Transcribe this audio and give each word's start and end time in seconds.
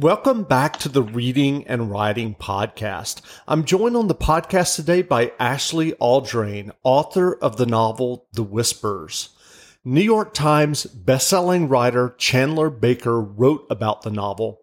Welcome 0.00 0.44
back 0.44 0.78
to 0.78 0.88
the 0.88 1.02
Reading 1.02 1.66
and 1.66 1.90
Writing 1.90 2.34
Podcast. 2.34 3.20
I'm 3.46 3.66
joined 3.66 3.98
on 3.98 4.08
the 4.08 4.14
podcast 4.14 4.76
today 4.76 5.02
by 5.02 5.32
Ashley 5.38 5.92
Audrain, 6.00 6.70
author 6.82 7.34
of 7.34 7.58
the 7.58 7.66
novel 7.66 8.26
The 8.32 8.42
Whispers. 8.42 9.28
New 9.84 10.00
York 10.00 10.32
Times 10.32 10.86
bestselling 10.86 11.68
writer 11.68 12.14
Chandler 12.16 12.70
Baker 12.70 13.20
wrote 13.20 13.66
about 13.68 14.00
the 14.00 14.10
novel. 14.10 14.62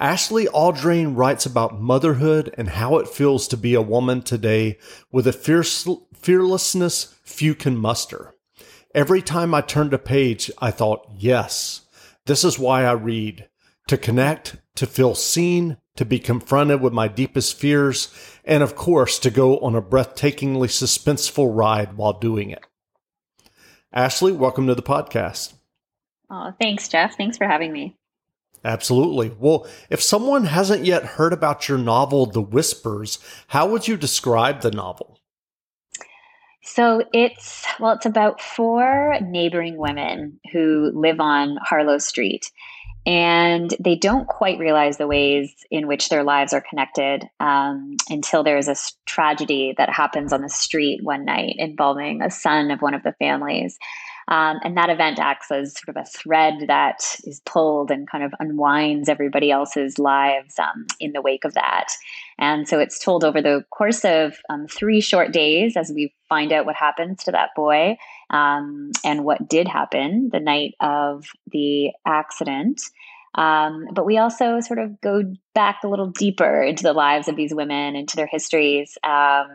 Ashley 0.00 0.46
Audrain 0.46 1.16
writes 1.16 1.46
about 1.46 1.80
motherhood 1.80 2.52
and 2.58 2.70
how 2.70 2.98
it 2.98 3.06
feels 3.06 3.46
to 3.46 3.56
be 3.56 3.74
a 3.74 3.80
woman 3.80 4.20
today 4.20 4.80
with 5.12 5.28
a 5.28 5.32
fierce, 5.32 5.88
fearlessness 6.12 7.14
few 7.22 7.54
can 7.54 7.76
muster. 7.76 8.34
Every 8.96 9.22
time 9.22 9.54
I 9.54 9.60
turned 9.60 9.94
a 9.94 9.98
page, 9.98 10.50
I 10.58 10.72
thought, 10.72 11.08
yes, 11.16 11.82
this 12.26 12.42
is 12.42 12.58
why 12.58 12.84
I 12.84 12.92
read 12.94 13.48
to 13.92 13.98
connect, 13.98 14.56
to 14.74 14.86
feel 14.86 15.14
seen, 15.14 15.76
to 15.96 16.06
be 16.06 16.18
confronted 16.18 16.80
with 16.80 16.94
my 16.94 17.06
deepest 17.06 17.58
fears, 17.58 18.10
and 18.42 18.62
of 18.62 18.74
course, 18.74 19.18
to 19.18 19.30
go 19.30 19.58
on 19.58 19.74
a 19.74 19.82
breathtakingly 19.82 20.66
suspenseful 20.66 21.54
ride 21.54 21.92
while 21.98 22.14
doing 22.14 22.48
it. 22.48 22.64
Ashley, 23.92 24.32
welcome 24.32 24.66
to 24.66 24.74
the 24.74 24.82
podcast. 24.82 25.52
Oh, 26.30 26.54
thanks, 26.58 26.88
Jeff. 26.88 27.18
Thanks 27.18 27.36
for 27.36 27.46
having 27.46 27.70
me. 27.70 27.98
Absolutely. 28.64 29.36
Well, 29.38 29.66
if 29.90 30.00
someone 30.00 30.46
hasn't 30.46 30.86
yet 30.86 31.04
heard 31.04 31.34
about 31.34 31.68
your 31.68 31.76
novel, 31.76 32.24
The 32.24 32.40
Whispers, 32.40 33.18
how 33.48 33.68
would 33.68 33.86
you 33.86 33.98
describe 33.98 34.62
the 34.62 34.70
novel? 34.70 35.18
So 36.62 37.04
it's, 37.12 37.66
well, 37.78 37.92
it's 37.92 38.06
about 38.06 38.40
four 38.40 39.18
neighboring 39.20 39.76
women 39.76 40.40
who 40.50 40.92
live 40.94 41.20
on 41.20 41.58
Harlow 41.60 41.98
Street 41.98 42.50
and 43.04 43.74
they 43.80 43.96
don't 43.96 44.28
quite 44.28 44.58
realize 44.58 44.96
the 44.96 45.08
ways 45.08 45.52
in 45.70 45.88
which 45.88 46.08
their 46.08 46.22
lives 46.22 46.52
are 46.52 46.62
connected 46.68 47.28
um, 47.40 47.96
until 48.08 48.44
there's 48.44 48.68
a 48.68 48.76
tragedy 49.06 49.74
that 49.76 49.90
happens 49.90 50.32
on 50.32 50.40
the 50.40 50.48
street 50.48 51.00
one 51.02 51.24
night 51.24 51.56
involving 51.58 52.22
a 52.22 52.30
son 52.30 52.70
of 52.70 52.80
one 52.80 52.94
of 52.94 53.02
the 53.02 53.14
families. 53.14 53.78
Um, 54.28 54.58
and 54.64 54.76
that 54.76 54.90
event 54.90 55.18
acts 55.18 55.50
as 55.50 55.74
sort 55.74 55.96
of 55.96 56.02
a 56.02 56.06
thread 56.06 56.64
that 56.68 57.16
is 57.24 57.40
pulled 57.44 57.90
and 57.90 58.08
kind 58.08 58.24
of 58.24 58.32
unwinds 58.38 59.08
everybody 59.08 59.50
else's 59.50 59.98
lives 59.98 60.58
um, 60.58 60.86
in 61.00 61.12
the 61.12 61.22
wake 61.22 61.44
of 61.44 61.54
that. 61.54 61.88
And 62.38 62.68
so 62.68 62.78
it's 62.78 62.98
told 62.98 63.24
over 63.24 63.42
the 63.42 63.64
course 63.70 64.04
of 64.04 64.36
um, 64.48 64.66
three 64.68 65.00
short 65.00 65.32
days 65.32 65.76
as 65.76 65.92
we 65.94 66.14
find 66.28 66.52
out 66.52 66.66
what 66.66 66.76
happens 66.76 67.24
to 67.24 67.32
that 67.32 67.50
boy 67.56 67.96
um, 68.30 68.92
and 69.04 69.24
what 69.24 69.48
did 69.48 69.68
happen 69.68 70.30
the 70.32 70.40
night 70.40 70.74
of 70.80 71.26
the 71.50 71.90
accident. 72.06 72.80
Um, 73.34 73.86
but 73.92 74.04
we 74.04 74.18
also 74.18 74.60
sort 74.60 74.78
of 74.78 75.00
go 75.00 75.22
back 75.54 75.80
a 75.82 75.88
little 75.88 76.08
deeper 76.08 76.62
into 76.62 76.82
the 76.82 76.92
lives 76.92 77.28
of 77.28 77.36
these 77.36 77.54
women, 77.54 77.96
into 77.96 78.16
their 78.16 78.26
histories, 78.26 78.98
um, 79.04 79.46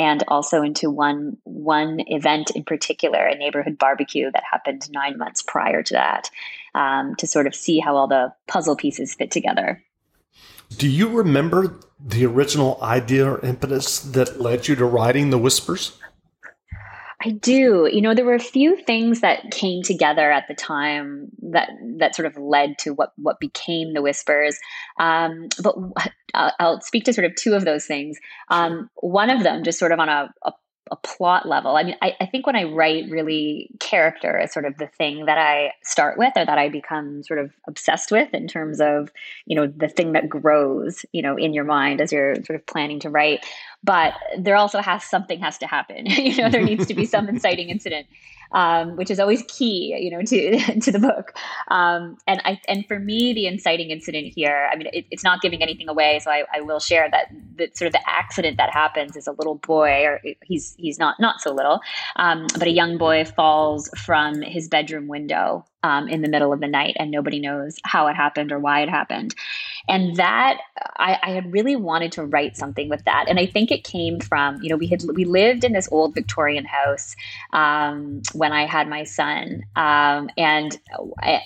and 0.00 0.24
also 0.28 0.62
into 0.62 0.90
one 0.90 1.36
one 1.44 2.00
event 2.06 2.50
in 2.52 2.64
particular, 2.64 3.26
a 3.26 3.36
neighborhood 3.36 3.76
barbecue 3.78 4.30
that 4.32 4.42
happened 4.50 4.90
nine 4.90 5.18
months 5.18 5.42
prior 5.42 5.82
to 5.82 5.92
that, 5.92 6.30
um, 6.74 7.14
to 7.16 7.26
sort 7.26 7.46
of 7.46 7.54
see 7.54 7.78
how 7.78 7.94
all 7.94 8.08
the 8.08 8.32
puzzle 8.48 8.74
pieces 8.74 9.12
fit 9.14 9.30
together. 9.30 9.84
Do 10.78 10.88
you 10.88 11.08
remember 11.08 11.78
the 12.02 12.24
original 12.24 12.78
idea 12.80 13.30
or 13.30 13.44
impetus 13.44 13.98
that 14.00 14.40
led 14.40 14.68
you 14.68 14.74
to 14.76 14.86
writing 14.86 15.28
The 15.28 15.38
Whispers? 15.38 15.98
I 17.22 17.30
do. 17.30 17.88
You 17.92 18.00
know, 18.00 18.14
there 18.14 18.24
were 18.24 18.34
a 18.34 18.38
few 18.38 18.76
things 18.84 19.20
that 19.20 19.50
came 19.50 19.82
together 19.82 20.30
at 20.30 20.48
the 20.48 20.54
time 20.54 21.28
that 21.50 21.68
that 21.98 22.14
sort 22.14 22.26
of 22.26 22.36
led 22.38 22.78
to 22.78 22.94
what 22.94 23.12
what 23.16 23.38
became 23.38 23.92
the 23.92 24.00
whispers. 24.00 24.58
Um, 24.98 25.48
but 25.62 25.74
I'll, 26.32 26.52
I'll, 26.58 26.80
speak 26.80 27.04
to 27.04 27.12
sort 27.12 27.26
of 27.26 27.34
two 27.34 27.54
of 27.54 27.64
those 27.66 27.84
things. 27.84 28.16
Um, 28.48 28.88
one 28.94 29.28
of 29.28 29.42
them, 29.42 29.64
just 29.64 29.78
sort 29.78 29.92
of 29.92 29.98
on 29.98 30.08
a, 30.08 30.32
a 30.44 30.52
a 30.90 30.96
plot 30.96 31.46
level. 31.46 31.76
I 31.76 31.84
mean, 31.84 31.96
I, 32.02 32.16
I, 32.20 32.26
think 32.26 32.46
when 32.46 32.56
I 32.56 32.64
write, 32.64 33.08
really 33.08 33.70
character 33.78 34.38
is 34.38 34.52
sort 34.52 34.64
of 34.64 34.76
the 34.78 34.88
thing 34.88 35.26
that 35.26 35.38
I 35.38 35.72
start 35.84 36.18
with 36.18 36.32
or 36.36 36.44
that 36.44 36.58
I 36.58 36.68
become 36.68 37.22
sort 37.22 37.38
of 37.38 37.52
obsessed 37.68 38.10
with 38.10 38.32
in 38.34 38.48
terms 38.48 38.80
of, 38.80 39.12
you 39.46 39.54
know, 39.54 39.66
the 39.66 39.88
thing 39.88 40.12
that 40.12 40.28
grows, 40.28 41.04
you 41.12 41.22
know, 41.22 41.36
in 41.36 41.54
your 41.54 41.64
mind 41.64 42.00
as 42.00 42.12
you're 42.12 42.34
sort 42.44 42.58
of 42.58 42.66
planning 42.66 42.98
to 43.00 43.10
write. 43.10 43.44
But 43.84 44.14
there 44.38 44.56
also 44.56 44.80
has 44.80 45.04
something 45.04 45.40
has 45.40 45.58
to 45.58 45.66
happen. 45.66 46.06
you 46.06 46.36
know, 46.38 46.50
there 46.50 46.62
needs 46.62 46.86
to 46.86 46.94
be 46.94 47.06
some 47.06 47.28
inciting 47.28 47.70
incident 47.70 48.06
um, 48.52 48.96
which 48.96 49.10
is 49.10 49.20
always 49.20 49.42
key, 49.48 49.96
you 49.98 50.10
know, 50.10 50.22
to 50.22 50.80
to 50.80 50.92
the 50.92 50.98
book. 50.98 51.32
Um, 51.68 52.16
and 52.26 52.40
I 52.44 52.60
and 52.68 52.86
for 52.86 52.98
me, 52.98 53.32
the 53.32 53.46
inciting 53.46 53.90
incident 53.90 54.32
here, 54.34 54.68
I 54.72 54.76
mean, 54.76 54.88
it, 54.92 55.06
it's 55.10 55.24
not 55.24 55.40
giving 55.40 55.62
anything 55.62 55.88
away, 55.88 56.20
so 56.22 56.30
I, 56.30 56.44
I 56.52 56.60
will 56.60 56.80
share 56.80 57.08
that 57.10 57.26
that 57.56 57.76
sort 57.76 57.86
of 57.86 57.92
the 57.92 58.02
accident 58.08 58.56
that 58.56 58.70
happens 58.72 59.16
is 59.16 59.26
a 59.26 59.32
little 59.32 59.56
boy, 59.56 60.04
or 60.04 60.20
he's 60.42 60.74
he's 60.78 60.98
not 60.98 61.18
not 61.20 61.40
so 61.40 61.52
little, 61.52 61.80
um, 62.16 62.46
but 62.58 62.66
a 62.66 62.72
young 62.72 62.98
boy 62.98 63.24
falls 63.24 63.88
from 64.04 64.42
his 64.42 64.68
bedroom 64.68 65.08
window 65.08 65.64
um, 65.82 66.08
in 66.08 66.22
the 66.22 66.28
middle 66.28 66.52
of 66.52 66.60
the 66.60 66.66
night 66.66 66.96
and 66.98 67.10
nobody 67.10 67.40
knows 67.40 67.78
how 67.84 68.06
it 68.08 68.14
happened 68.14 68.52
or 68.52 68.58
why 68.58 68.82
it 68.82 68.88
happened. 68.88 69.34
And 69.88 70.16
that 70.16 70.58
I, 70.98 71.18
I, 71.22 71.30
had 71.30 71.52
really 71.52 71.74
wanted 71.74 72.12
to 72.12 72.24
write 72.24 72.56
something 72.56 72.88
with 72.88 73.04
that. 73.04 73.26
And 73.28 73.38
I 73.38 73.46
think 73.46 73.70
it 73.70 73.82
came 73.82 74.20
from, 74.20 74.60
you 74.62 74.68
know, 74.68 74.76
we 74.76 74.86
had 74.86 75.02
we 75.14 75.24
lived 75.24 75.64
in 75.64 75.72
this 75.72 75.88
old 75.90 76.14
Victorian 76.14 76.64
house 76.64 77.16
um, 77.52 78.20
when 78.34 78.52
I 78.52 78.66
had 78.66 78.88
my 78.88 79.04
son. 79.04 79.62
Um, 79.74 80.28
and 80.36 80.78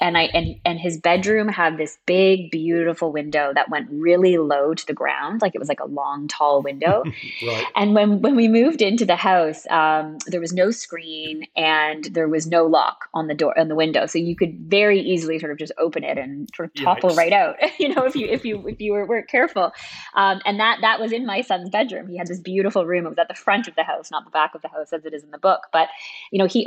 and 0.01 0.19
I 0.19 0.23
and 0.35 0.57
and 0.65 0.81
his 0.81 0.99
bedroom 0.99 1.49
had 1.49 1.79
this 1.79 1.97
big, 2.07 2.51
beautiful 2.51 3.13
window 3.13 3.53
that 3.55 3.71
went 3.71 3.89
really 3.91 4.37
low 4.37 4.75
to 4.75 4.87
the 4.87 4.95
ground. 4.95 5.43
Like 5.43 5.55
it 5.55 5.59
was 5.59 5.69
like 5.69 5.81
a 5.81 5.87
long, 5.87 6.27
tall 6.27 6.61
window. 6.61 7.05
right. 7.47 7.67
And 7.77 7.95
when 7.95 8.21
when 8.21 8.35
we 8.35 8.49
moved 8.49 8.83
into 8.83 9.07
the 9.07 9.17
house, 9.17 9.65
um, 9.71 10.19
there 10.27 10.41
was 10.41 10.53
no 10.53 10.73
screen 10.73 11.47
and 11.57 12.05
there 12.05 12.29
was 12.29 12.47
no 12.47 12.67
lock 12.67 13.09
on 13.15 13.29
the 13.29 13.35
door 13.35 13.59
on 13.59 13.69
the 13.69 13.77
window. 13.77 14.07
So 14.07 14.19
you 14.25 14.37
could 14.37 14.59
very 14.59 15.01
easily 15.01 15.39
sort 15.39 15.53
of 15.53 15.59
just 15.59 15.73
open 15.79 16.05
it 16.05 16.19
and 16.19 16.49
sort 16.55 16.69
of 16.69 16.75
topple 16.83 17.11
Yikes. 17.11 17.17
right 17.17 17.33
out. 17.33 17.57
you 17.79 17.95
know, 17.95 18.05
if 18.05 18.15
you 18.15 18.27
if 18.27 18.45
you 18.45 18.67
if 18.67 18.81
you 18.81 18.93
were, 18.93 19.07
weren't 19.07 19.29
careful. 19.29 19.73
Um, 20.15 20.41
and 20.45 20.59
that 20.61 20.79
that 20.83 21.01
was 21.01 21.13
in 21.13 21.27
my 21.27 21.41
son's 21.41 21.71
bedroom. 21.71 22.09
He 22.09 22.17
had 22.17 22.27
this 22.27 22.41
beautiful 22.41 22.87
room. 22.87 23.07
It 23.07 23.11
was 23.11 23.19
at 23.19 23.29
the 23.29 23.35
front 23.35 23.69
of 23.69 23.75
the 23.75 23.85
house, 23.85 24.11
not 24.11 24.25
the 24.25 24.31
back 24.31 24.55
of 24.55 24.63
the 24.63 24.69
house, 24.69 24.93
as 24.93 25.05
it 25.05 25.15
is 25.15 25.23
in 25.23 25.31
the 25.31 25.39
book. 25.39 25.63
But 25.73 25.89
you 26.31 26.39
know, 26.39 26.47
he 26.47 26.67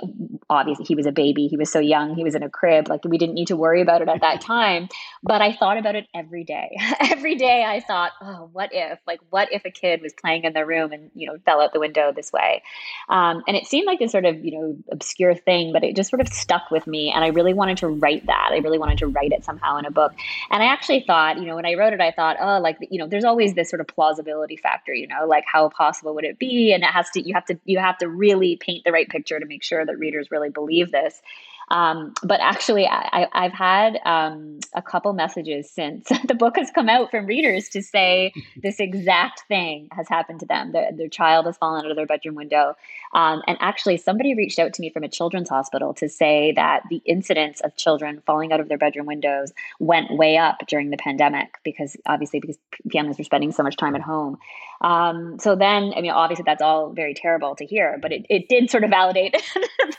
obviously 0.49 0.85
he 0.85 0.95
was 0.95 1.05
a 1.05 1.11
baby. 1.11 1.47
He 1.47 1.57
was 1.57 1.71
so 1.71 1.79
young. 1.79 2.15
He 2.15 2.23
was 2.23 2.35
in 2.35 2.43
a 2.43 2.49
crib. 2.49 2.87
Like 2.89 3.03
we 3.05 3.17
didn't 3.17 3.35
need 3.35 3.47
to 3.47 3.55
worry 3.55 3.81
about 3.81 4.01
it 4.01 4.09
at 4.09 4.21
that 4.21 4.41
time. 4.47 4.89
But 5.23 5.41
I 5.41 5.53
thought 5.53 5.77
about 5.77 5.95
it 5.95 6.07
every 6.13 6.43
day. 6.43 6.77
every 6.99 7.35
day 7.35 7.63
I 7.63 7.79
thought, 7.79 8.11
oh, 8.21 8.49
what 8.51 8.69
if? 8.73 8.99
Like, 9.07 9.19
what 9.29 9.51
if 9.51 9.65
a 9.65 9.71
kid 9.71 10.01
was 10.01 10.13
playing 10.13 10.43
in 10.43 10.53
their 10.53 10.65
room 10.65 10.91
and 10.91 11.11
you 11.13 11.27
know 11.27 11.37
fell 11.45 11.61
out 11.61 11.73
the 11.73 11.79
window 11.79 12.11
this 12.15 12.31
way? 12.31 12.63
Um, 13.09 13.43
and 13.47 13.55
it 13.55 13.65
seemed 13.65 13.87
like 13.87 13.99
this 13.99 14.11
sort 14.11 14.25
of 14.25 14.43
you 14.43 14.59
know 14.59 14.77
obscure 14.91 15.35
thing, 15.35 15.73
but 15.73 15.83
it 15.83 15.95
just 15.95 16.09
sort 16.09 16.21
of 16.21 16.27
stuck 16.29 16.71
with 16.71 16.87
me, 16.87 17.11
and 17.13 17.23
I 17.23 17.27
really 17.27 17.46
really 17.47 17.57
wanted 17.57 17.77
to 17.77 17.87
write 17.87 18.25
that. 18.25 18.49
I 18.51 18.57
really 18.57 18.77
wanted 18.77 18.97
to 18.97 19.07
write 19.07 19.31
it 19.31 19.45
somehow 19.45 19.77
in 19.77 19.85
a 19.85 19.91
book. 19.91 20.13
And 20.51 20.61
I 20.61 20.65
actually 20.65 21.05
thought, 21.07 21.37
you 21.37 21.45
know, 21.45 21.55
when 21.55 21.65
I 21.65 21.75
wrote 21.75 21.93
it, 21.93 22.01
I 22.01 22.11
thought, 22.11 22.35
oh, 22.41 22.59
like, 22.59 22.77
you 22.89 22.99
know, 22.99 23.07
there's 23.07 23.23
always 23.23 23.53
this 23.53 23.69
sort 23.69 23.79
of 23.79 23.87
plausibility 23.87 24.57
factor, 24.57 24.93
you 24.93 25.07
know, 25.07 25.25
like 25.25 25.45
how 25.51 25.69
possible 25.69 26.13
would 26.15 26.25
it 26.25 26.37
be? 26.37 26.73
And 26.73 26.83
it 26.83 26.89
has 26.89 27.09
to, 27.11 27.25
you 27.25 27.33
have 27.33 27.45
to, 27.45 27.57
you 27.63 27.79
have 27.79 27.97
to 27.99 28.09
really 28.09 28.57
paint 28.57 28.83
the 28.83 28.91
right 28.91 29.07
picture 29.07 29.39
to 29.39 29.45
make 29.45 29.63
sure 29.63 29.85
that 29.85 29.97
readers 29.97 30.29
really 30.29 30.49
believe 30.49 30.91
this. 30.91 31.21
Um, 31.69 32.13
but 32.23 32.39
actually, 32.39 32.87
I, 32.87 33.27
have 33.33 33.51
had 33.51 33.99
um, 34.05 34.59
a 34.73 34.81
couple 34.81 35.11
messages 35.13 35.69
since 35.69 36.09
the 36.27 36.35
book 36.35 36.55
has 36.57 36.71
come 36.71 36.87
out 36.87 37.11
from 37.11 37.25
readers 37.25 37.69
to 37.69 37.81
say 37.81 38.33
this 38.61 38.79
exact 38.79 39.43
thing 39.47 39.89
has 39.91 40.07
happened 40.07 40.39
to 40.41 40.45
them. 40.45 40.71
Their, 40.71 40.91
their 40.93 41.09
child 41.09 41.45
has 41.45 41.57
fallen 41.57 41.83
out 41.83 41.91
of 41.91 41.97
their 41.97 42.05
bedroom 42.05 42.35
window. 42.35 42.75
Um, 43.13 43.41
and 43.47 43.57
actually, 43.59 43.97
somebody 43.97 44.33
reached 44.33 44.59
out 44.59 44.73
to 44.75 44.81
me 44.81 44.89
from 44.89 45.03
a 45.03 45.09
children's 45.09 45.49
hospital 45.49 45.93
to 45.95 46.07
say 46.07 46.53
that 46.53 46.83
the 46.89 47.01
incidence 47.05 47.59
of 47.61 47.75
children 47.75 48.21
falling 48.25 48.53
out 48.53 48.59
of 48.59 48.69
their 48.69 48.77
bedroom 48.77 49.05
windows 49.05 49.51
went 49.79 50.11
way 50.11 50.37
up 50.37 50.59
during 50.67 50.89
the 50.89 50.97
pandemic 50.97 51.55
because 51.63 51.97
obviously, 52.05 52.39
because 52.39 52.57
families 52.91 53.17
were 53.17 53.23
spending 53.23 53.51
so 53.51 53.63
much 53.63 53.75
time 53.75 53.95
at 53.95 54.01
home. 54.01 54.37
Um, 54.81 55.39
so 55.39 55.55
then, 55.55 55.93
I 55.95 56.01
mean, 56.01 56.11
obviously, 56.11 56.43
that's 56.45 56.61
all 56.61 56.91
very 56.91 57.13
terrible 57.13 57.55
to 57.55 57.65
hear, 57.65 57.97
but 58.01 58.11
it, 58.11 58.25
it 58.29 58.47
did 58.47 58.69
sort 58.69 58.83
of 58.83 58.89
validate 58.89 59.33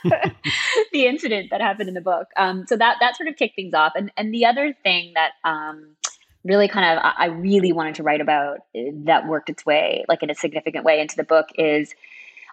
the, 0.03 0.31
the 0.93 1.05
incident 1.05 1.49
that 1.51 1.61
happened 1.61 1.89
in 1.89 1.95
the 1.95 2.01
book. 2.01 2.27
Um, 2.37 2.65
so 2.67 2.77
that 2.77 2.97
that 3.01 3.17
sort 3.17 3.27
of 3.27 3.35
kicked 3.35 3.55
things 3.55 3.73
off. 3.73 3.93
And 3.95 4.11
and 4.15 4.33
the 4.33 4.45
other 4.45 4.73
thing 4.83 5.13
that 5.15 5.31
um, 5.43 5.95
really 6.43 6.67
kind 6.67 6.97
of 6.97 7.13
I 7.17 7.25
really 7.25 7.73
wanted 7.73 7.95
to 7.95 8.03
write 8.03 8.21
about 8.21 8.59
uh, 8.75 8.91
that 9.05 9.27
worked 9.27 9.49
its 9.49 9.65
way 9.65 10.05
like 10.07 10.23
in 10.23 10.29
a 10.29 10.35
significant 10.35 10.85
way 10.85 10.99
into 11.01 11.15
the 11.15 11.23
book 11.23 11.47
is. 11.55 11.93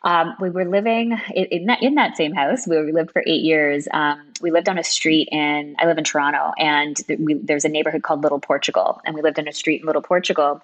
Um, 0.04 0.36
we 0.38 0.50
were 0.50 0.66
living 0.66 1.18
in, 1.34 1.44
in, 1.46 1.66
that, 1.66 1.82
in 1.82 1.94
that 1.96 2.16
same 2.16 2.32
house 2.32 2.64
we 2.68 2.92
lived 2.92 3.10
for 3.10 3.24
eight 3.26 3.42
years. 3.42 3.88
Um, 3.92 4.30
we 4.40 4.52
lived 4.52 4.68
on 4.68 4.78
a 4.78 4.84
street 4.84 5.28
in, 5.32 5.74
I 5.80 5.86
live 5.86 5.98
in 5.98 6.04
Toronto, 6.04 6.52
and 6.58 6.94
th- 6.94 7.18
we, 7.18 7.34
there's 7.34 7.64
a 7.64 7.68
neighborhood 7.68 8.04
called 8.04 8.22
Little 8.22 8.38
Portugal. 8.38 9.00
And 9.04 9.16
we 9.16 9.22
lived 9.22 9.38
in 9.38 9.48
a 9.48 9.52
street 9.52 9.80
in 9.80 9.86
Little 9.86 10.02
Portugal 10.02 10.62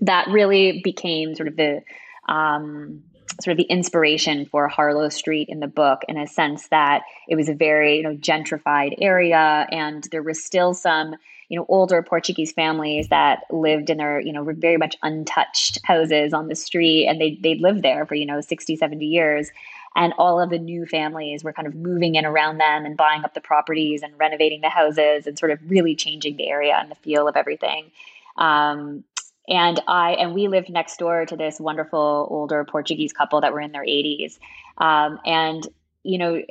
that 0.00 0.28
really 0.28 0.80
became 0.82 1.34
sort 1.34 1.48
of 1.48 1.56
the, 1.56 1.82
um, 2.28 3.02
sort 3.40 3.52
of 3.52 3.58
the 3.58 3.64
inspiration 3.64 4.46
for 4.46 4.68
Harlow 4.68 5.08
Street 5.08 5.48
in 5.48 5.60
the 5.60 5.66
book 5.66 6.02
in 6.08 6.18
a 6.18 6.26
sense 6.26 6.68
that 6.68 7.02
it 7.28 7.36
was 7.36 7.48
a 7.48 7.54
very 7.54 7.96
you 7.96 8.02
know 8.02 8.14
gentrified 8.16 8.94
area 9.00 9.66
and 9.70 10.06
there 10.10 10.22
was 10.22 10.42
still 10.42 10.74
some 10.74 11.16
you 11.52 11.58
know 11.58 11.66
older 11.68 12.02
Portuguese 12.02 12.50
families 12.50 13.08
that 13.08 13.40
lived 13.50 13.90
in 13.90 13.98
their 13.98 14.18
you 14.20 14.32
know 14.32 14.42
very 14.42 14.78
much 14.78 14.96
untouched 15.02 15.78
houses 15.84 16.32
on 16.32 16.48
the 16.48 16.54
street, 16.54 17.06
and 17.06 17.20
they 17.20 17.38
they'd 17.42 17.60
lived 17.60 17.82
there 17.82 18.06
for 18.06 18.14
you 18.14 18.24
know 18.24 18.40
60, 18.40 18.74
70 18.74 19.04
years. 19.04 19.50
And 19.94 20.14
all 20.16 20.40
of 20.40 20.48
the 20.48 20.58
new 20.58 20.86
families 20.86 21.44
were 21.44 21.52
kind 21.52 21.68
of 21.68 21.74
moving 21.74 22.14
in 22.14 22.24
around 22.24 22.56
them 22.56 22.86
and 22.86 22.96
buying 22.96 23.24
up 23.24 23.34
the 23.34 23.42
properties 23.42 24.02
and 24.02 24.18
renovating 24.18 24.62
the 24.62 24.70
houses 24.70 25.26
and 25.26 25.38
sort 25.38 25.52
of 25.52 25.58
really 25.70 25.94
changing 25.94 26.38
the 26.38 26.48
area 26.48 26.74
and 26.80 26.90
the 26.90 26.94
feel 26.94 27.28
of 27.28 27.36
everything. 27.36 27.90
Um, 28.38 29.04
and 29.48 29.80
I 29.88 30.12
and 30.12 30.34
we 30.34 30.48
lived 30.48 30.70
next 30.70 30.98
door 30.98 31.26
to 31.26 31.36
this 31.36 31.58
wonderful 31.60 32.28
older 32.30 32.64
Portuguese 32.64 33.12
couple 33.12 33.40
that 33.40 33.52
were 33.52 33.60
in 33.60 33.72
their 33.72 33.84
80s. 33.84 34.38
Um, 34.78 35.18
and 35.24 35.66
you 36.04 36.18
know, 36.18 36.42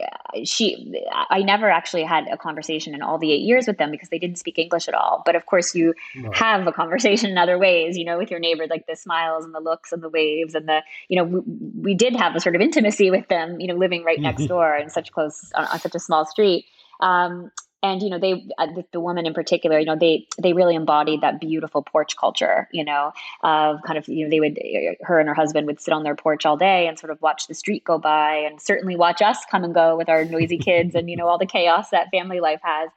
she, 0.45 0.95
I 1.29 1.41
never 1.41 1.69
actually 1.69 2.03
had 2.03 2.25
a 2.31 2.37
conversation 2.37 2.95
in 2.95 3.01
all 3.01 3.17
the 3.17 3.33
eight 3.33 3.41
years 3.41 3.67
with 3.67 3.77
them 3.77 3.91
because 3.91 4.07
they 4.07 4.17
didn't 4.17 4.37
speak 4.37 4.57
English 4.57 4.87
at 4.87 4.93
all. 4.93 5.23
But 5.25 5.35
of 5.35 5.45
course, 5.45 5.75
you 5.75 5.93
have 6.31 6.65
a 6.67 6.71
conversation 6.71 7.29
in 7.29 7.37
other 7.37 7.57
ways, 7.57 7.97
you 7.97 8.05
know, 8.05 8.17
with 8.17 8.31
your 8.31 8.39
neighbor, 8.39 8.65
like 8.69 8.87
the 8.87 8.95
smiles 8.95 9.43
and 9.43 9.53
the 9.53 9.59
looks 9.59 9.91
and 9.91 10.01
the 10.01 10.09
waves 10.09 10.55
and 10.55 10.69
the, 10.69 10.81
you 11.09 11.17
know, 11.17 11.25
we, 11.25 11.41
we 11.81 11.93
did 11.93 12.15
have 12.15 12.33
a 12.33 12.39
sort 12.39 12.55
of 12.55 12.61
intimacy 12.61 13.11
with 13.11 13.27
them, 13.27 13.59
you 13.59 13.67
know, 13.67 13.75
living 13.75 14.05
right 14.05 14.21
next 14.21 14.45
door 14.47 14.73
in 14.77 14.89
such 14.89 15.11
close, 15.11 15.51
on, 15.55 15.65
on 15.65 15.79
such 15.79 15.95
a 15.95 15.99
small 15.99 16.25
street. 16.25 16.65
Um, 17.01 17.51
and 17.83 18.01
you 18.01 18.09
know 18.09 18.19
they 18.19 18.45
uh, 18.57 18.67
the, 18.67 18.85
the, 18.91 18.99
woman 18.99 19.25
in 19.25 19.33
particular 19.33 19.79
you 19.79 19.85
know 19.85 19.95
they 19.95 20.25
they 20.39 20.53
really 20.53 20.75
embodied 20.75 21.21
that 21.21 21.39
beautiful 21.39 21.81
porch 21.81 22.15
culture 22.17 22.67
you 22.71 22.83
know 22.83 23.11
of 23.43 23.81
kind 23.83 23.97
of 23.97 24.07
you 24.07 24.23
know 24.23 24.29
they 24.29 24.39
would 24.39 24.59
her 25.01 25.19
and 25.19 25.27
her 25.27 25.35
husband 25.35 25.67
would 25.67 25.79
sit 25.79 25.93
on 25.93 26.03
their 26.03 26.15
porch 26.15 26.45
all 26.45 26.57
day 26.57 26.87
and 26.87 26.99
sort 26.99 27.11
of 27.11 27.21
watch 27.21 27.47
the 27.47 27.53
street 27.53 27.83
go 27.83 27.97
by 27.97 28.35
and 28.35 28.61
certainly 28.61 28.95
watch 28.95 29.21
us 29.21 29.39
come 29.49 29.63
and 29.63 29.73
go 29.73 29.97
with 29.97 30.09
our 30.09 30.25
noisy 30.25 30.57
kids 30.69 30.95
and 30.95 31.09
you 31.09 31.15
know 31.15 31.27
all 31.27 31.37
the 31.37 31.45
chaos 31.45 31.89
that 31.89 32.09
family 32.11 32.39
life 32.39 32.61
has. 32.63 32.89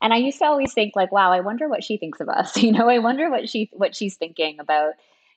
And 0.00 0.12
i 0.12 0.16
used 0.16 0.38
to 0.38 0.44
always 0.44 0.72
think 0.72 0.94
like 0.94 1.10
wow 1.10 1.32
i 1.32 1.40
wonder 1.40 1.68
what 1.68 1.82
she 1.82 1.96
thinks 1.96 2.20
of 2.20 2.28
us 2.28 2.56
you 2.62 2.72
know 2.72 2.88
i 2.88 2.98
wonder 2.98 3.30
what 3.30 3.48
she 3.48 3.68
what 3.72 3.96
she's 3.96 4.16
thinking 4.16 4.60
about 4.60 4.94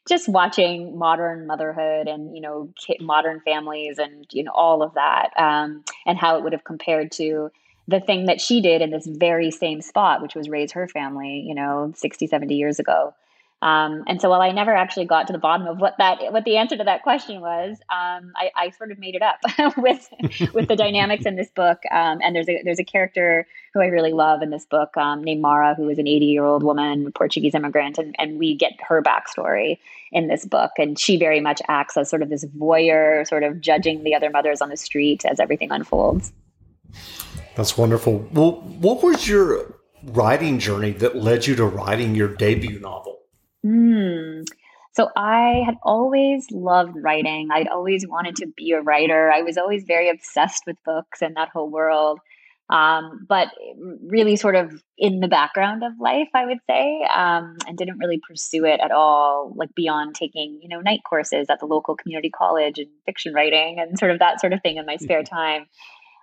just 0.07 0.27
watching 0.27 0.97
modern 0.97 1.45
motherhood 1.45 2.07
and 2.07 2.35
you 2.35 2.41
know 2.41 2.71
modern 2.99 3.39
families 3.41 3.97
and 3.99 4.25
you 4.31 4.43
know 4.43 4.51
all 4.51 4.81
of 4.81 4.93
that 4.95 5.29
um, 5.37 5.83
and 6.05 6.17
how 6.17 6.37
it 6.37 6.43
would 6.43 6.53
have 6.53 6.63
compared 6.63 7.11
to 7.11 7.51
the 7.87 7.99
thing 7.99 8.25
that 8.25 8.39
she 8.39 8.61
did 8.61 8.81
in 8.81 8.91
this 8.91 9.07
very 9.07 9.51
same 9.51 9.81
spot, 9.81 10.21
which 10.21 10.35
was 10.35 10.49
raise 10.49 10.71
her 10.73 10.87
family, 10.87 11.43
you 11.47 11.55
know, 11.55 11.93
60, 11.95 12.27
70 12.27 12.55
years 12.55 12.79
ago. 12.79 13.13
Um, 13.63 14.03
and 14.07 14.19
so 14.19 14.29
while 14.29 14.41
I 14.41 14.51
never 14.51 14.73
actually 14.73 15.05
got 15.05 15.27
to 15.27 15.33
the 15.33 15.39
bottom 15.39 15.67
of 15.67 15.79
what 15.79 15.95
that 15.99 16.33
what 16.33 16.45
the 16.45 16.57
answer 16.57 16.75
to 16.75 16.83
that 16.83 17.03
question 17.03 17.41
was, 17.41 17.77
um, 17.91 18.33
I, 18.35 18.49
I, 18.55 18.69
sort 18.71 18.91
of 18.91 18.97
made 18.97 19.13
it 19.13 19.21
up 19.21 19.37
with 19.77 20.09
with 20.53 20.67
the 20.67 20.75
dynamics 20.75 21.27
in 21.27 21.35
this 21.35 21.51
book. 21.51 21.77
Um, 21.91 22.21
and 22.23 22.35
there's 22.35 22.49
a 22.49 22.59
there's 22.63 22.79
a 22.79 22.83
character 22.83 23.45
who 23.75 23.81
I 23.81 23.85
really 23.85 24.13
love 24.13 24.41
in 24.41 24.49
this 24.49 24.65
book 24.65 24.97
um, 24.97 25.23
named 25.23 25.43
Mara, 25.43 25.75
who 25.75 25.87
is 25.89 25.99
an 25.99 26.07
80 26.07 26.25
year 26.25 26.43
old 26.43 26.63
woman, 26.63 27.11
Portuguese 27.11 27.53
immigrant, 27.53 27.99
and, 27.99 28.15
and 28.17 28.39
we 28.39 28.55
get 28.55 28.73
her 28.81 29.03
backstory 29.03 29.77
in 30.11 30.27
this 30.27 30.43
book. 30.43 30.71
And 30.79 30.97
she 30.97 31.17
very 31.17 31.39
much 31.39 31.61
acts 31.67 31.97
as 31.97 32.09
sort 32.09 32.23
of 32.23 32.29
this 32.29 32.43
voyeur, 32.45 33.27
sort 33.27 33.43
of 33.43 33.61
judging 33.61 34.03
the 34.03 34.15
other 34.15 34.31
mothers 34.31 34.61
on 34.61 34.69
the 34.69 34.77
street 34.77 35.23
as 35.23 35.39
everything 35.39 35.69
unfolds. 35.71 36.33
That's 37.55 37.77
wonderful. 37.77 38.27
Well, 38.31 38.61
what 38.61 39.03
was 39.03 39.27
your 39.27 39.75
writing 40.03 40.59
journey 40.59 40.91
that 40.91 41.15
led 41.15 41.47
you 41.47 41.55
to 41.55 41.65
writing 41.65 42.15
your 42.15 42.29
debut 42.29 42.79
novel? 42.79 43.19
Mm. 43.65 44.45
So 44.93 45.09
I 45.15 45.63
had 45.65 45.75
always 45.83 46.47
loved 46.51 46.95
writing. 47.01 47.49
I'd 47.51 47.67
always 47.67 48.05
wanted 48.07 48.35
to 48.37 48.47
be 48.47 48.71
a 48.71 48.81
writer. 48.81 49.31
I 49.31 49.41
was 49.41 49.57
always 49.57 49.83
very 49.85 50.09
obsessed 50.09 50.63
with 50.65 50.75
books 50.83 51.21
and 51.21 51.35
that 51.35 51.49
whole 51.49 51.69
world. 51.69 52.19
Um, 52.69 53.25
but 53.27 53.49
really 54.07 54.37
sort 54.37 54.55
of 54.55 54.81
in 54.97 55.19
the 55.19 55.27
background 55.27 55.83
of 55.83 55.91
life, 55.99 56.29
I 56.33 56.45
would 56.45 56.59
say, 56.69 57.05
um, 57.13 57.57
and 57.67 57.77
didn't 57.77 57.97
really 57.97 58.21
pursue 58.25 58.63
it 58.63 58.79
at 58.79 58.91
all, 58.91 59.51
like 59.57 59.75
beyond 59.75 60.15
taking, 60.15 60.57
you 60.61 60.69
know, 60.69 60.79
night 60.79 61.01
courses 61.07 61.47
at 61.49 61.59
the 61.59 61.65
local 61.65 61.97
community 61.97 62.29
college 62.29 62.79
and 62.79 62.87
fiction 63.05 63.33
writing 63.33 63.77
and 63.79 63.99
sort 63.99 64.11
of 64.11 64.19
that 64.19 64.39
sort 64.39 64.53
of 64.53 64.61
thing 64.61 64.77
in 64.77 64.85
my 64.85 64.95
spare 64.95 65.21
mm-hmm. 65.21 65.35
time. 65.35 65.65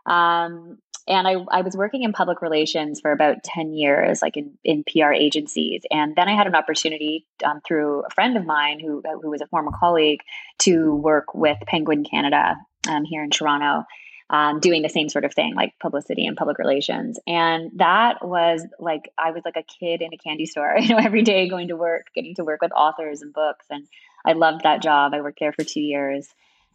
Um, 0.07 0.79
and 1.09 1.27
I, 1.27 1.37
I 1.51 1.63
was 1.63 1.75
working 1.75 2.03
in 2.03 2.13
public 2.13 2.43
relations 2.43 3.01
for 3.01 3.11
about 3.11 3.43
10 3.43 3.73
years, 3.73 4.21
like 4.21 4.37
in, 4.37 4.59
in 4.63 4.85
PR 4.85 5.13
agencies. 5.13 5.83
And 5.91 6.15
then 6.15 6.29
I 6.29 6.37
had 6.37 6.47
an 6.47 6.55
opportunity 6.55 7.27
um, 7.43 7.61
through 7.67 8.03
a 8.03 8.11
friend 8.11 8.37
of 8.37 8.45
mine 8.45 8.79
who, 8.79 9.03
who 9.23 9.31
was 9.31 9.41
a 9.41 9.47
former 9.47 9.71
colleague 9.81 10.21
to 10.61 10.95
work 10.95 11.35
with 11.35 11.57
Penguin 11.67 12.05
Canada 12.05 12.57
um, 12.89 13.05
here 13.05 13.25
in 13.25 13.31
Toronto. 13.31 13.85
Um, 14.31 14.61
doing 14.61 14.83
the 14.83 14.91
same 14.91 15.09
sort 15.09 15.25
of 15.25 15.33
thing, 15.33 15.55
like 15.55 15.73
publicity 15.81 16.27
and 16.27 16.37
public 16.37 16.59
relations. 16.59 17.19
And 17.27 17.71
that 17.77 18.17
was 18.23 18.63
like, 18.79 19.11
I 19.17 19.31
was 19.31 19.43
like 19.43 19.57
a 19.57 19.63
kid 19.63 20.03
in 20.03 20.13
a 20.13 20.19
candy 20.19 20.45
store, 20.45 20.77
you 20.79 20.91
know, 20.91 20.99
every 20.99 21.23
day 21.23 21.49
going 21.49 21.69
to 21.69 21.77
work, 21.77 22.09
getting 22.15 22.35
to 22.35 22.45
work 22.45 22.61
with 22.61 22.71
authors 22.73 23.23
and 23.23 23.33
books. 23.33 23.65
And 23.71 23.87
I 24.27 24.35
loved 24.35 24.65
that 24.65 24.83
job. 24.83 25.15
I 25.15 25.23
worked 25.23 25.41
there 25.41 25.55
for 25.55 25.65
two 25.65 25.81
years 25.81 26.29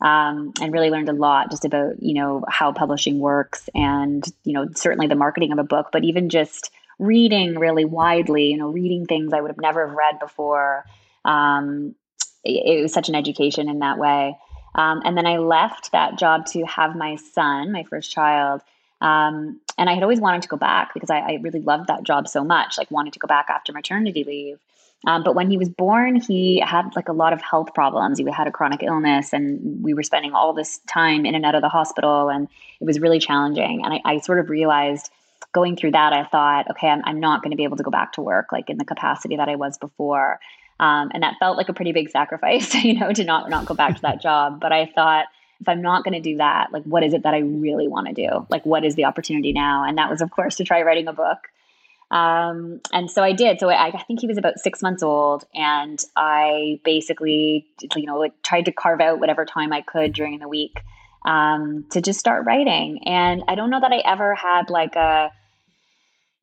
um, 0.03 0.51
and 0.61 0.73
really 0.73 0.89
learned 0.89 1.07
a 1.07 1.13
lot 1.13 1.49
just 1.49 1.65
about 1.65 2.03
you 2.03 2.13
know 2.13 2.43
how 2.47 2.71
publishing 2.73 3.19
works 3.19 3.69
and 3.73 4.23
you 4.43 4.53
know 4.53 4.67
certainly 4.75 5.07
the 5.07 5.15
marketing 5.15 5.51
of 5.51 5.57
a 5.57 5.63
book 5.63 5.87
but 5.91 6.03
even 6.03 6.29
just 6.29 6.69
reading 6.99 7.57
really 7.57 7.85
widely 7.85 8.51
you 8.51 8.57
know 8.57 8.69
reading 8.69 9.05
things 9.05 9.33
i 9.33 9.41
would 9.41 9.49
have 9.49 9.59
never 9.59 9.87
have 9.87 9.95
read 9.95 10.19
before. 10.19 10.85
Um, 11.25 11.95
it, 12.43 12.79
it, 12.79 12.81
was 12.81 12.91
such 12.91 13.07
an 13.07 13.15
education 13.15 13.69
in 13.69 13.79
that 13.79 13.97
way. 13.97 14.37
Um, 14.75 15.01
and 15.05 15.17
then 15.17 15.25
i 15.25 15.37
left 15.37 15.93
that 15.93 16.17
job 16.19 16.47
to 16.47 16.65
have 16.65 16.95
my 16.95 17.15
son 17.15 17.71
my 17.71 17.83
first 17.83 18.11
child 18.11 18.61
um, 18.99 19.61
and 19.77 19.89
i 19.89 19.93
had 19.93 20.03
always 20.03 20.19
wanted 20.19 20.41
to 20.41 20.49
go 20.49 20.57
back 20.57 20.93
because 20.93 21.09
I, 21.09 21.19
I 21.19 21.33
really 21.41 21.61
loved 21.61 21.87
that 21.87 22.03
job 22.03 22.27
so 22.27 22.43
much 22.43 22.77
like 22.77 22.91
wanted 22.91 23.13
to 23.13 23.19
go 23.19 23.27
back 23.27 23.45
after 23.49 23.71
maternity 23.71 24.23
leave 24.25 24.59
um, 25.05 25.23
but 25.23 25.35
when 25.35 25.49
he 25.49 25.57
was 25.57 25.69
born, 25.69 26.15
he 26.15 26.59
had 26.65 26.95
like 26.95 27.09
a 27.09 27.13
lot 27.13 27.33
of 27.33 27.41
health 27.41 27.73
problems. 27.73 28.17
He 28.17 28.25
had 28.31 28.47
a 28.47 28.51
chronic 28.51 28.83
illness, 28.83 29.33
and 29.33 29.83
we 29.83 29.93
were 29.93 30.03
spending 30.03 30.33
all 30.33 30.53
this 30.53 30.79
time 30.87 31.25
in 31.25 31.35
and 31.35 31.45
out 31.45 31.55
of 31.55 31.61
the 31.61 31.69
hospital, 31.69 32.29
and 32.29 32.47
it 32.79 32.85
was 32.85 32.99
really 32.99 33.19
challenging. 33.19 33.81
And 33.83 33.93
I, 33.93 34.01
I 34.05 34.19
sort 34.19 34.39
of 34.39 34.49
realized 34.49 35.09
going 35.51 35.75
through 35.75 35.91
that, 35.91 36.13
I 36.13 36.23
thought, 36.23 36.69
okay, 36.71 36.87
I'm, 36.87 37.01
I'm 37.05 37.19
not 37.19 37.43
going 37.43 37.51
to 37.51 37.57
be 37.57 37.63
able 37.63 37.77
to 37.77 37.83
go 37.83 37.91
back 37.91 38.13
to 38.13 38.21
work 38.21 38.51
like 38.51 38.69
in 38.69 38.77
the 38.77 38.85
capacity 38.85 39.35
that 39.37 39.49
I 39.49 39.55
was 39.55 39.77
before. 39.77 40.39
Um, 40.79 41.11
and 41.13 41.21
that 41.21 41.35
felt 41.39 41.57
like 41.57 41.69
a 41.69 41.73
pretty 41.73 41.91
big 41.91 42.09
sacrifice, 42.09 42.73
you 42.83 42.99
know, 42.99 43.11
to 43.11 43.23
not 43.23 43.49
not 43.49 43.65
go 43.65 43.73
back 43.73 43.95
to 43.95 44.01
that 44.03 44.21
job. 44.21 44.59
But 44.59 44.71
I 44.71 44.85
thought, 44.85 45.25
if 45.59 45.69
I'm 45.69 45.81
not 45.81 46.03
going 46.03 46.13
to 46.13 46.21
do 46.21 46.37
that, 46.37 46.73
like, 46.73 46.83
what 46.83 47.03
is 47.03 47.13
it 47.13 47.23
that 47.23 47.33
I 47.33 47.39
really 47.39 47.87
want 47.87 48.07
to 48.07 48.13
do? 48.13 48.45
Like, 48.49 48.65
what 48.65 48.83
is 48.83 48.95
the 48.95 49.05
opportunity 49.05 49.53
now? 49.53 49.85
And 49.85 49.97
that 49.97 50.09
was, 50.09 50.21
of 50.21 50.31
course, 50.31 50.55
to 50.57 50.63
try 50.63 50.81
writing 50.81 51.07
a 51.07 51.13
book. 51.13 51.37
Um, 52.13 52.79
and 52.91 53.09
so 53.09 53.23
I 53.23 53.33
did. 53.33 53.59
So 53.59 53.69
I, 53.69 53.87
I, 53.87 54.03
think 54.03 54.19
he 54.19 54.27
was 54.27 54.37
about 54.37 54.59
six 54.59 54.83
months 54.83 55.01
old, 55.01 55.45
and 55.55 55.99
I 56.15 56.79
basically, 56.83 57.65
you 57.95 58.05
know, 58.05 58.19
like 58.19 58.39
tried 58.43 58.65
to 58.65 58.71
carve 58.71 59.01
out 59.01 59.19
whatever 59.19 59.45
time 59.45 59.73
I 59.73 59.81
could 59.81 60.13
during 60.13 60.37
the 60.37 60.47
week 60.47 60.79
um, 61.25 61.85
to 61.89 62.01
just 62.01 62.19
start 62.19 62.45
writing. 62.45 62.99
And 63.07 63.43
I 63.47 63.55
don't 63.55 63.71
know 63.71 63.79
that 63.79 63.91
I 63.91 64.03
ever 64.05 64.35
had 64.35 64.69
like 64.69 64.95
a 64.95 65.31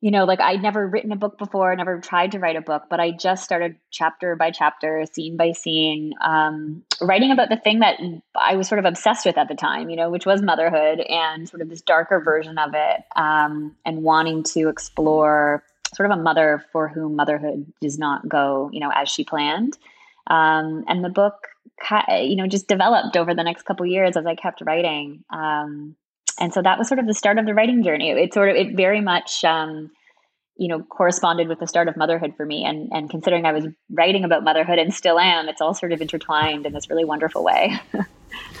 you 0.01 0.09
know, 0.09 0.25
like 0.25 0.41
I'd 0.41 0.63
never 0.63 0.87
written 0.87 1.11
a 1.11 1.15
book 1.15 1.37
before, 1.37 1.75
never 1.75 1.99
tried 1.99 2.31
to 2.31 2.39
write 2.39 2.55
a 2.55 2.61
book, 2.61 2.85
but 2.89 2.99
I 2.99 3.11
just 3.11 3.43
started 3.43 3.75
chapter 3.91 4.35
by 4.35 4.49
chapter, 4.49 5.05
scene 5.13 5.37
by 5.37 5.51
scene, 5.51 6.13
um, 6.21 6.83
writing 6.99 7.31
about 7.31 7.49
the 7.49 7.57
thing 7.57 7.79
that 7.79 7.99
I 8.35 8.55
was 8.55 8.67
sort 8.67 8.79
of 8.79 8.85
obsessed 8.85 9.27
with 9.27 9.37
at 9.37 9.47
the 9.47 9.53
time, 9.53 9.91
you 9.91 9.95
know, 9.95 10.09
which 10.09 10.25
was 10.25 10.41
motherhood 10.41 11.01
and 11.01 11.47
sort 11.47 11.61
of 11.61 11.69
this 11.69 11.81
darker 11.81 12.19
version 12.19 12.57
of 12.57 12.71
it, 12.73 13.03
um, 13.15 13.75
and 13.85 14.01
wanting 14.01 14.41
to 14.55 14.69
explore 14.69 15.63
sort 15.93 16.09
of 16.09 16.17
a 16.17 16.21
mother 16.21 16.65
for 16.71 16.87
whom 16.87 17.15
motherhood 17.15 17.71
does 17.79 17.99
not 17.99 18.27
go, 18.27 18.71
you 18.73 18.79
know, 18.79 18.91
as 18.95 19.07
she 19.07 19.23
planned. 19.23 19.77
Um, 20.25 20.83
and 20.87 21.03
the 21.03 21.09
book, 21.09 21.47
you 22.09 22.37
know, 22.37 22.47
just 22.47 22.67
developed 22.67 23.17
over 23.17 23.35
the 23.35 23.43
next 23.43 23.63
couple 23.63 23.85
years 23.85 24.17
as 24.17 24.25
I 24.25 24.33
kept 24.33 24.61
writing. 24.61 25.23
Um, 25.29 25.95
and 26.41 26.53
so 26.53 26.61
that 26.61 26.79
was 26.79 26.87
sort 26.87 26.99
of 26.99 27.05
the 27.05 27.13
start 27.13 27.37
of 27.37 27.45
the 27.45 27.53
writing 27.53 27.83
journey. 27.83 28.09
It 28.09 28.33
sort 28.33 28.49
of 28.49 28.55
it 28.55 28.75
very 28.75 28.99
much 28.99 29.43
um, 29.43 29.91
you 30.57 30.67
know 30.67 30.83
corresponded 30.83 31.47
with 31.47 31.59
the 31.59 31.67
start 31.67 31.87
of 31.87 31.95
motherhood 31.95 32.33
for 32.35 32.45
me 32.45 32.65
and 32.65 32.89
and 32.91 33.09
considering 33.09 33.45
I 33.45 33.53
was 33.53 33.67
writing 33.91 34.23
about 34.23 34.43
motherhood 34.43 34.79
and 34.79 34.93
still 34.93 35.19
am, 35.19 35.47
it's 35.47 35.61
all 35.61 35.75
sort 35.75 35.93
of 35.93 36.01
intertwined 36.01 36.65
in 36.65 36.73
this 36.73 36.89
really 36.89 37.05
wonderful 37.05 37.43
way. 37.43 37.79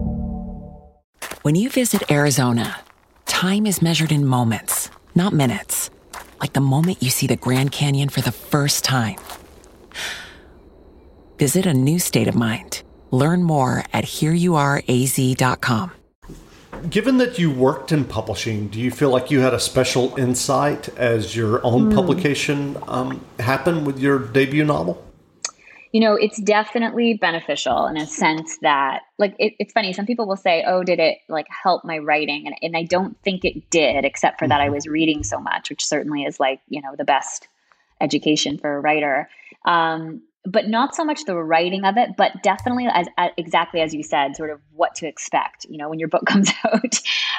When 1.43 1.55
you 1.55 1.71
visit 1.71 2.11
Arizona, 2.11 2.81
time 3.25 3.65
is 3.65 3.81
measured 3.81 4.11
in 4.11 4.27
moments, 4.27 4.91
not 5.15 5.33
minutes 5.33 5.89
like 6.39 6.53
the 6.53 6.61
moment 6.61 7.01
you 7.01 7.09
see 7.09 7.25
the 7.25 7.35
Grand 7.35 7.71
Canyon 7.71 8.09
for 8.09 8.21
the 8.21 8.31
first 8.31 8.83
time. 8.83 9.17
Visit 11.39 11.65
a 11.65 11.73
new 11.73 11.97
state 11.97 12.27
of 12.27 12.35
mind. 12.35 12.83
Learn 13.09 13.41
more 13.41 13.83
at 13.91 14.03
hereyouareaz.com. 14.03 15.91
Given 16.91 17.17
that 17.17 17.39
you 17.39 17.49
worked 17.49 17.91
in 17.91 18.05
publishing, 18.05 18.67
do 18.67 18.79
you 18.79 18.91
feel 18.91 19.09
like 19.09 19.31
you 19.31 19.39
had 19.39 19.55
a 19.55 19.59
special 19.59 20.15
insight 20.19 20.89
as 20.89 21.35
your 21.35 21.65
own 21.65 21.91
mm. 21.91 21.95
publication 21.95 22.77
um, 22.87 23.25
happened 23.39 23.87
with 23.87 23.97
your 23.97 24.19
debut 24.19 24.63
novel? 24.63 25.03
You 25.91 25.99
know, 25.99 26.15
it's 26.15 26.39
definitely 26.41 27.15
beneficial 27.15 27.87
in 27.87 27.97
a 27.97 28.07
sense 28.07 28.57
that, 28.61 29.01
like, 29.17 29.35
it, 29.39 29.53
it's 29.59 29.73
funny. 29.73 29.91
Some 29.91 30.05
people 30.05 30.27
will 30.27 30.37
say, 30.37 30.63
"Oh, 30.65 30.83
did 30.83 30.99
it 30.99 31.17
like 31.27 31.47
help 31.49 31.83
my 31.83 31.97
writing?" 31.97 32.47
And, 32.47 32.55
and 32.61 32.77
I 32.77 32.83
don't 32.83 33.21
think 33.23 33.43
it 33.43 33.69
did, 33.69 34.05
except 34.05 34.39
for 34.39 34.45
mm-hmm. 34.45 34.49
that 34.49 34.61
I 34.61 34.65
mm-hmm. 34.65 34.75
was 34.75 34.87
reading 34.87 35.23
so 35.23 35.39
much, 35.39 35.69
which 35.69 35.85
certainly 35.85 36.23
is 36.23 36.39
like 36.39 36.61
you 36.69 36.81
know 36.81 36.95
the 36.97 37.03
best 37.03 37.47
education 37.99 38.57
for 38.57 38.75
a 38.75 38.79
writer. 38.79 39.29
Um, 39.65 40.21
but 40.43 40.67
not 40.67 40.95
so 40.95 41.05
much 41.05 41.25
the 41.25 41.35
writing 41.35 41.85
of 41.85 41.97
it, 41.97 42.11
but 42.17 42.41
definitely 42.41 42.87
as, 42.87 43.07
as, 43.17 43.29
exactly 43.37 43.79
as 43.79 43.93
you 43.93 44.01
said, 44.01 44.35
sort 44.35 44.49
of 44.49 44.59
what 44.73 44.95
to 44.95 45.07
expect. 45.07 45.65
You 45.69 45.77
know, 45.77 45.87
when 45.87 45.99
your 45.99 46.07
book 46.07 46.25
comes 46.27 46.49
out, 46.65 46.95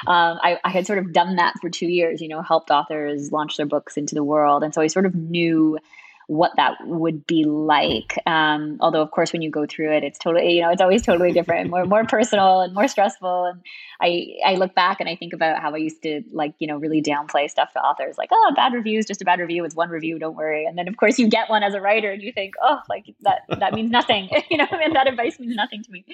um, 0.07 0.39
I, 0.41 0.57
I 0.63 0.69
had 0.69 0.87
sort 0.87 0.99
of 0.99 1.11
done 1.11 1.35
that 1.35 1.55
for 1.59 1.69
two 1.69 1.87
years. 1.87 2.21
You 2.21 2.27
know, 2.27 2.41
helped 2.41 2.71
authors 2.71 3.31
launch 3.31 3.57
their 3.57 3.65
books 3.65 3.97
into 3.97 4.15
the 4.15 4.23
world, 4.23 4.63
and 4.63 4.73
so 4.73 4.81
I 4.81 4.87
sort 4.87 5.05
of 5.05 5.15
knew 5.15 5.79
what 6.27 6.51
that 6.55 6.75
would 6.85 7.27
be 7.27 7.43
like. 7.43 8.17
Um, 8.25 8.77
although, 8.79 9.01
of 9.01 9.11
course, 9.11 9.33
when 9.33 9.41
you 9.41 9.51
go 9.51 9.65
through 9.65 9.91
it, 9.91 10.03
it's 10.03 10.17
totally, 10.17 10.53
you 10.53 10.61
know, 10.61 10.69
it's 10.69 10.81
always 10.81 11.01
totally 11.01 11.31
different, 11.31 11.69
more 11.69 11.85
more 11.85 12.05
personal 12.05 12.61
and 12.61 12.73
more 12.73 12.87
stressful. 12.87 13.45
And 13.45 13.61
I 14.01 14.37
I 14.45 14.55
look 14.55 14.73
back 14.73 14.99
and 14.99 15.09
I 15.09 15.15
think 15.15 15.33
about 15.33 15.61
how 15.61 15.73
I 15.73 15.77
used 15.77 16.01
to 16.03 16.23
like, 16.31 16.53
you 16.59 16.67
know, 16.67 16.77
really 16.77 17.01
downplay 17.01 17.49
stuff 17.49 17.73
to 17.73 17.79
authors, 17.79 18.17
like, 18.17 18.29
oh, 18.31 18.53
bad 18.55 18.73
review 18.73 18.99
is 18.99 19.05
just 19.05 19.21
a 19.21 19.25
bad 19.25 19.39
review. 19.39 19.65
It's 19.65 19.75
one 19.75 19.89
review, 19.89 20.17
don't 20.17 20.35
worry. 20.35 20.65
And 20.65 20.77
then, 20.77 20.87
of 20.87 20.97
course, 20.97 21.19
you 21.19 21.27
get 21.27 21.49
one 21.49 21.63
as 21.63 21.73
a 21.73 21.81
writer, 21.81 22.11
and 22.11 22.21
you 22.21 22.31
think, 22.31 22.55
oh, 22.61 22.79
like 22.89 23.05
that 23.21 23.41
that 23.59 23.73
means 23.73 23.91
nothing, 23.91 24.29
you 24.49 24.57
know, 24.57 24.67
and 24.71 24.95
that 24.95 25.07
advice 25.07 25.39
means 25.39 25.55
nothing 25.55 25.83
to 25.83 25.91
me. 25.91 26.05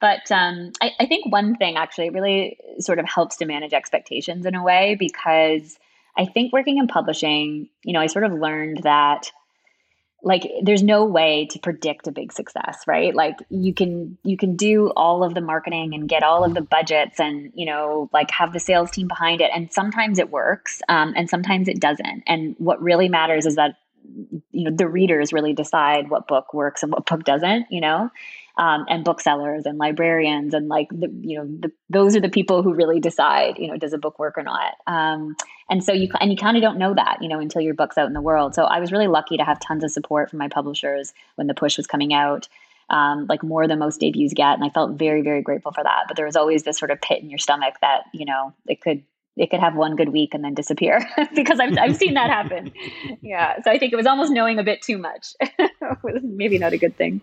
But 0.00 0.30
um, 0.30 0.72
I, 0.80 0.92
I 1.00 1.06
think 1.06 1.32
one 1.32 1.56
thing 1.56 1.76
actually 1.76 2.10
really 2.10 2.58
sort 2.78 2.98
of 2.98 3.06
helps 3.06 3.36
to 3.38 3.46
manage 3.46 3.72
expectations 3.72 4.46
in 4.46 4.54
a 4.54 4.62
way 4.62 4.96
because. 4.98 5.78
I 6.16 6.26
think 6.26 6.52
working 6.52 6.78
in 6.78 6.88
publishing, 6.88 7.68
you 7.84 7.92
know, 7.92 8.00
I 8.00 8.08
sort 8.08 8.24
of 8.24 8.32
learned 8.32 8.82
that 8.82 9.30
like 10.22 10.42
there's 10.62 10.82
no 10.82 11.04
way 11.04 11.46
to 11.50 11.58
predict 11.58 12.06
a 12.06 12.12
big 12.12 12.32
success 12.32 12.82
right? 12.86 13.14
Like 13.14 13.36
you 13.50 13.72
can 13.72 14.18
you 14.24 14.36
can 14.36 14.56
do 14.56 14.90
all 14.96 15.22
of 15.22 15.34
the 15.34 15.40
marketing 15.40 15.94
and 15.94 16.08
get 16.08 16.22
all 16.22 16.44
of 16.44 16.54
the 16.54 16.60
budgets 16.60 17.20
and 17.20 17.52
you 17.54 17.66
know 17.66 18.10
like 18.12 18.30
have 18.30 18.52
the 18.52 18.60
sales 18.60 18.90
team 18.90 19.08
behind 19.08 19.40
it. 19.40 19.50
And 19.54 19.72
sometimes 19.72 20.18
it 20.18 20.30
works 20.30 20.82
um, 20.88 21.12
and 21.16 21.30
sometimes 21.30 21.68
it 21.68 21.80
doesn't. 21.80 22.24
And 22.26 22.54
what 22.58 22.82
really 22.82 23.08
matters 23.08 23.46
is 23.46 23.56
that 23.56 23.76
you 24.50 24.64
know 24.64 24.70
the 24.70 24.88
readers 24.88 25.32
really 25.32 25.52
decide 25.52 26.10
what 26.10 26.26
book 26.26 26.52
works 26.54 26.82
and 26.82 26.92
what 26.92 27.06
book 27.06 27.24
doesn't 27.24 27.66
you 27.70 27.80
know? 27.80 28.10
Um, 28.56 28.86
and 28.88 29.04
booksellers 29.04 29.66
and 29.66 29.78
librarians 29.78 30.52
and 30.52 30.66
like 30.66 30.88
the 30.90 31.08
you 31.20 31.38
know 31.38 31.46
the, 31.46 31.72
those 31.90 32.16
are 32.16 32.20
the 32.20 32.28
people 32.28 32.64
who 32.64 32.74
really 32.74 32.98
decide 32.98 33.56
you 33.58 33.68
know 33.68 33.76
does 33.76 33.92
a 33.92 33.98
book 33.98 34.18
work 34.18 34.36
or 34.36 34.42
not. 34.42 34.74
Um, 34.86 35.36
and 35.70 35.84
so 35.84 35.92
you 35.92 36.08
and 36.20 36.30
you 36.30 36.36
kind 36.36 36.56
of 36.56 36.62
don't 36.62 36.78
know 36.78 36.94
that 36.94 37.18
you 37.20 37.28
know 37.28 37.38
until 37.38 37.62
your 37.62 37.74
book's 37.74 37.96
out 37.96 38.08
in 38.08 38.14
the 38.14 38.20
world. 38.20 38.54
So 38.54 38.64
i 38.64 38.80
was 38.80 38.90
really 38.90 39.06
lucky 39.06 39.36
to 39.36 39.44
have 39.44 39.60
tons 39.60 39.84
of 39.84 39.90
support 39.90 40.30
from 40.30 40.40
my 40.40 40.48
publishers 40.48 41.12
when 41.36 41.46
the 41.46 41.54
push 41.54 41.76
was 41.76 41.86
coming 41.86 42.12
out 42.12 42.48
um, 42.90 43.26
like 43.28 43.42
more 43.42 43.68
than 43.68 43.78
most 43.78 44.00
debuts 44.00 44.32
get 44.34 44.54
and 44.54 44.64
i 44.64 44.70
felt 44.70 44.98
very 44.98 45.22
very 45.22 45.42
grateful 45.42 45.72
for 45.72 45.84
that. 45.84 46.04
But 46.08 46.16
there 46.16 46.26
was 46.26 46.36
always 46.36 46.64
this 46.64 46.78
sort 46.78 46.90
of 46.90 47.00
pit 47.00 47.22
in 47.22 47.30
your 47.30 47.38
stomach 47.38 47.74
that 47.80 48.04
you 48.12 48.24
know 48.24 48.52
it 48.66 48.80
could 48.80 49.04
it 49.38 49.50
could 49.50 49.60
have 49.60 49.76
one 49.76 49.96
good 49.96 50.10
week 50.10 50.34
and 50.34 50.44
then 50.44 50.54
disappear 50.54 51.08
because 51.34 51.60
I've, 51.60 51.76
I've 51.78 51.96
seen 51.96 52.14
that 52.14 52.30
happen. 52.30 52.72
Yeah. 53.22 53.60
So 53.62 53.70
I 53.70 53.78
think 53.78 53.92
it 53.92 53.96
was 53.96 54.06
almost 54.06 54.32
knowing 54.32 54.58
a 54.58 54.62
bit 54.62 54.82
too 54.82 54.98
much. 54.98 55.34
Maybe 56.22 56.58
not 56.58 56.72
a 56.72 56.78
good 56.78 56.96
thing. 56.96 57.20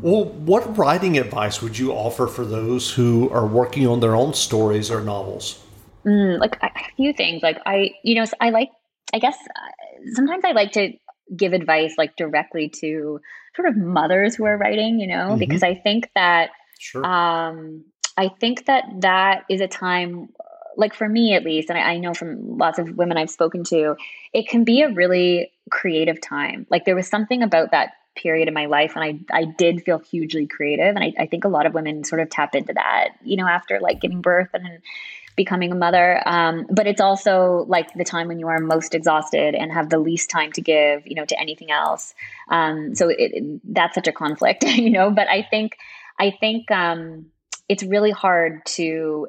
Well, 0.00 0.24
what 0.24 0.76
writing 0.76 1.16
advice 1.18 1.62
would 1.62 1.78
you 1.78 1.92
offer 1.92 2.26
for 2.26 2.44
those 2.44 2.92
who 2.92 3.30
are 3.30 3.46
working 3.46 3.86
on 3.86 4.00
their 4.00 4.14
own 4.14 4.34
stories 4.34 4.90
or 4.90 5.00
novels? 5.00 5.62
Mm, 6.04 6.38
like 6.38 6.58
a 6.62 6.70
few 6.96 7.12
things. 7.12 7.42
Like 7.42 7.58
I, 7.66 7.92
you 8.02 8.14
know, 8.14 8.24
I 8.40 8.50
like. 8.50 8.70
I 9.14 9.18
guess 9.18 9.36
uh, 9.36 10.10
sometimes 10.14 10.44
I 10.44 10.52
like 10.52 10.72
to 10.72 10.92
give 11.34 11.52
advice 11.52 11.94
like 11.96 12.16
directly 12.16 12.68
to 12.80 13.20
sort 13.54 13.68
of 13.68 13.76
mothers 13.76 14.34
who 14.34 14.44
are 14.44 14.58
writing. 14.58 15.00
You 15.00 15.06
know, 15.06 15.28
mm-hmm. 15.30 15.38
because 15.38 15.62
I 15.62 15.74
think 15.74 16.10
that. 16.14 16.50
Sure. 16.78 17.04
Um, 17.04 17.84
I 18.18 18.30
think 18.40 18.66
that 18.66 18.84
that 19.00 19.44
is 19.50 19.60
a 19.60 19.68
time 19.68 20.30
like 20.76 20.94
for 20.94 21.08
me 21.08 21.34
at 21.34 21.44
least, 21.44 21.70
and 21.70 21.78
I, 21.78 21.92
I, 21.92 21.98
know 21.98 22.14
from 22.14 22.58
lots 22.58 22.78
of 22.78 22.96
women 22.96 23.16
I've 23.16 23.30
spoken 23.30 23.64
to, 23.64 23.96
it 24.32 24.48
can 24.48 24.64
be 24.64 24.82
a 24.82 24.90
really 24.90 25.50
creative 25.70 26.20
time. 26.20 26.66
Like 26.70 26.84
there 26.84 26.94
was 26.94 27.08
something 27.08 27.42
about 27.42 27.70
that 27.70 27.92
period 28.16 28.48
in 28.48 28.54
my 28.54 28.66
life 28.66 28.96
and 28.96 29.04
I, 29.04 29.36
I 29.36 29.44
did 29.44 29.84
feel 29.84 29.98
hugely 29.98 30.46
creative. 30.46 30.96
And 30.96 31.04
I, 31.04 31.12
I 31.18 31.26
think 31.26 31.44
a 31.44 31.48
lot 31.48 31.66
of 31.66 31.74
women 31.74 32.02
sort 32.02 32.20
of 32.20 32.30
tap 32.30 32.54
into 32.54 32.72
that, 32.72 33.10
you 33.22 33.36
know, 33.36 33.46
after 33.46 33.78
like 33.78 34.00
giving 34.00 34.22
birth 34.22 34.48
and 34.54 34.80
becoming 35.36 35.70
a 35.70 35.74
mother. 35.74 36.26
Um, 36.26 36.66
but 36.70 36.86
it's 36.86 37.00
also 37.00 37.66
like 37.68 37.92
the 37.92 38.04
time 38.04 38.28
when 38.28 38.38
you 38.38 38.48
are 38.48 38.58
most 38.58 38.94
exhausted 38.94 39.54
and 39.54 39.70
have 39.70 39.90
the 39.90 39.98
least 39.98 40.30
time 40.30 40.50
to 40.52 40.62
give, 40.62 41.06
you 41.06 41.14
know, 41.14 41.26
to 41.26 41.38
anything 41.38 41.70
else. 41.70 42.14
Um, 42.48 42.94
so 42.94 43.10
it, 43.10 43.16
it, 43.18 43.60
that's 43.64 43.94
such 43.94 44.08
a 44.08 44.12
conflict, 44.12 44.62
you 44.66 44.90
know, 44.90 45.10
but 45.10 45.28
I 45.28 45.42
think, 45.42 45.76
I 46.18 46.30
think, 46.30 46.70
um, 46.70 47.26
it's 47.68 47.82
really 47.82 48.12
hard 48.12 48.64
to 48.64 49.28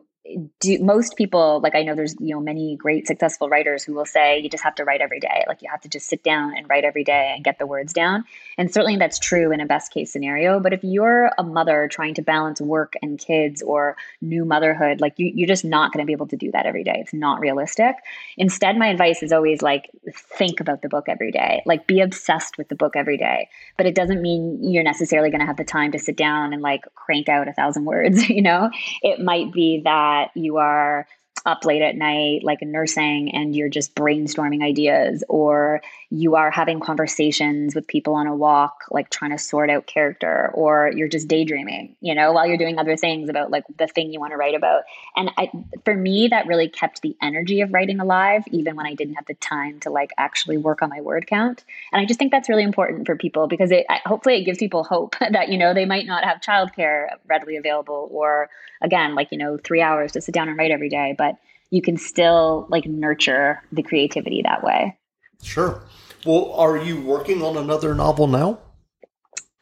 do 0.60 0.80
most 0.80 1.16
people 1.16 1.60
like 1.62 1.76
i 1.76 1.84
know 1.84 1.96
there's 1.96 2.16
you 2.20 2.34
know 2.34 2.42
many 2.42 2.76
great 2.76 3.08
successful 3.08 3.50
writers 3.50 3.84
who 3.84 3.94
will 3.94 4.06
say 4.06 4.40
you 4.40 4.50
just 4.50 4.64
have 4.64 4.76
to 4.76 4.84
write 4.84 5.02
every 5.02 5.20
day. 5.20 5.44
Like 5.48 5.62
you 5.62 5.70
have 5.70 5.82
to 5.82 5.90
just 5.90 6.08
sit 6.08 6.24
down 6.24 6.56
and 6.56 6.68
write 6.70 6.84
every 6.84 7.04
day 7.04 7.34
and 7.36 7.44
get 7.44 7.60
the 7.60 7.66
words 7.66 7.94
down. 7.94 8.24
And 8.58 8.72
certainly 8.72 8.98
that's 8.98 9.20
true 9.20 9.52
in 9.52 9.60
a 9.62 9.66
best 9.66 9.94
case 9.94 10.12
scenario. 10.12 10.60
But 10.60 10.74
if 10.74 10.84
you're 10.84 11.32
a 11.38 11.44
mother 11.44 11.88
trying 11.92 12.14
to 12.16 12.22
balance 12.22 12.62
work 12.62 12.94
and 13.02 13.20
kids 13.20 13.62
or 13.62 13.98
new 14.22 14.46
motherhood 14.46 15.02
like 15.02 15.14
you, 15.18 15.32
you're 15.34 15.48
just 15.48 15.66
not 15.66 15.92
going 15.92 16.04
to 16.04 16.08
be 16.08 16.14
able 16.14 16.28
to 16.28 16.38
do 16.38 16.52
that 16.52 16.66
every 16.66 16.84
day. 16.84 16.98
It's 16.98 17.14
not 17.14 17.40
realistic. 17.40 17.96
Instead 18.38 18.78
my 18.78 18.88
advice 18.88 19.22
is 19.24 19.32
always 19.32 19.62
like 19.62 19.90
think 20.16 20.60
about 20.60 20.82
the 20.82 20.90
book 20.90 21.06
every 21.08 21.32
day. 21.32 21.62
Like 21.66 21.88
be 21.88 22.02
obsessed 22.02 22.58
with 22.58 22.70
the 22.70 22.76
book 22.76 22.96
every 22.96 23.18
day. 23.18 23.50
But 23.78 23.86
it 23.86 23.96
doesn't 23.96 24.22
mean 24.22 24.60
you're 24.62 24.84
necessarily 24.84 25.30
going 25.30 25.42
to 25.42 25.46
have 25.46 25.58
the 25.58 25.64
time 25.64 25.92
to 25.92 26.00
sit 26.00 26.18
down 26.18 26.54
and 26.54 26.62
like 26.62 26.82
crank 26.96 27.30
out 27.30 27.48
a 27.48 27.54
thousand 27.54 27.86
words 27.86 28.30
you 28.38 28.42
know? 28.42 28.70
It 29.02 29.20
might 29.20 29.52
be 29.52 29.82
that 29.84 30.17
that 30.18 30.32
you 30.36 30.58
are 30.58 31.08
up 31.48 31.64
late 31.64 31.82
at 31.82 31.96
night, 31.96 32.44
like 32.44 32.62
nursing, 32.62 33.34
and 33.34 33.56
you're 33.56 33.70
just 33.70 33.96
brainstorming 33.96 34.62
ideas, 34.62 35.24
or 35.30 35.82
you 36.10 36.36
are 36.36 36.52
having 36.52 36.82
conversations 36.82 37.74
with 37.74 37.88
people 37.88 38.16
on 38.16 38.28
a 38.28 38.36
walk, 38.36 38.84
like 38.92 39.10
trying 39.10 39.32
to 39.32 39.38
sort 39.38 39.70
out 39.70 39.88
character, 39.88 40.52
or 40.54 40.92
you're 40.94 41.08
just 41.08 41.30
daydreaming, 41.30 41.96
you 42.02 42.14
know, 42.14 42.34
while 42.34 42.46
you're 42.46 42.58
doing 42.58 42.78
other 42.78 42.98
things 42.98 43.30
about 43.30 43.50
like 43.50 43.64
the 43.78 43.88
thing 43.88 44.12
you 44.12 44.20
want 44.20 44.32
to 44.32 44.38
write 44.38 44.56
about. 44.56 44.84
And 45.16 45.32
I, 45.38 45.50
for 45.86 45.96
me, 45.96 46.28
that 46.28 46.48
really 46.48 46.68
kept 46.68 47.02
the 47.02 47.16
energy 47.22 47.62
of 47.62 47.74
writing 47.74 48.02
alive, 48.02 48.44
even 48.52 48.76
when 48.76 48.86
I 48.86 48.94
didn't 48.94 49.16
have 49.16 49.26
the 49.26 49.34
time 49.36 49.80
to 49.82 49.90
like 49.90 50.12
actually 50.18 50.58
work 50.58 50.82
on 50.82 50.90
my 50.90 51.00
word 51.00 51.28
count. 51.28 51.64
And 51.94 52.02
I 52.02 52.06
just 52.06 52.20
think 52.20 52.32
that's 52.32 52.50
really 52.50 52.64
important 52.64 53.06
for 53.06 53.16
people 53.16 53.48
because 53.48 53.72
it 53.72 53.86
hopefully 54.06 54.42
it 54.42 54.44
gives 54.44 54.60
people 54.60 54.84
hope 54.84 55.16
that, 55.32 55.48
you 55.48 55.58
know, 55.58 55.74
they 55.74 55.86
might 55.86 56.06
not 56.06 56.26
have 56.26 56.42
childcare 56.42 57.08
readily 57.26 57.56
available, 57.56 58.10
or 58.12 58.50
again, 58.82 59.16
like, 59.16 59.32
you 59.32 59.38
know, 59.38 59.58
three 59.58 59.82
hours 59.82 60.12
to 60.12 60.22
sit 60.22 60.34
down 60.34 60.50
and 60.50 60.58
write 60.58 60.72
every 60.72 60.90
day. 60.90 61.16
But 61.18 61.37
you 61.70 61.82
can 61.82 61.98
still 61.98 62.68
like 62.70 62.86
nurture 62.86 63.62
the 63.72 63.84
creativity 63.84 64.42
that 64.44 64.64
way. 64.64 64.98
Sure. 65.44 65.84
Well, 66.26 66.52
are 66.54 66.78
you 66.78 67.02
working 67.02 67.42
on 67.42 67.58
another 67.58 67.94
novel 67.94 68.28
now? 68.28 68.60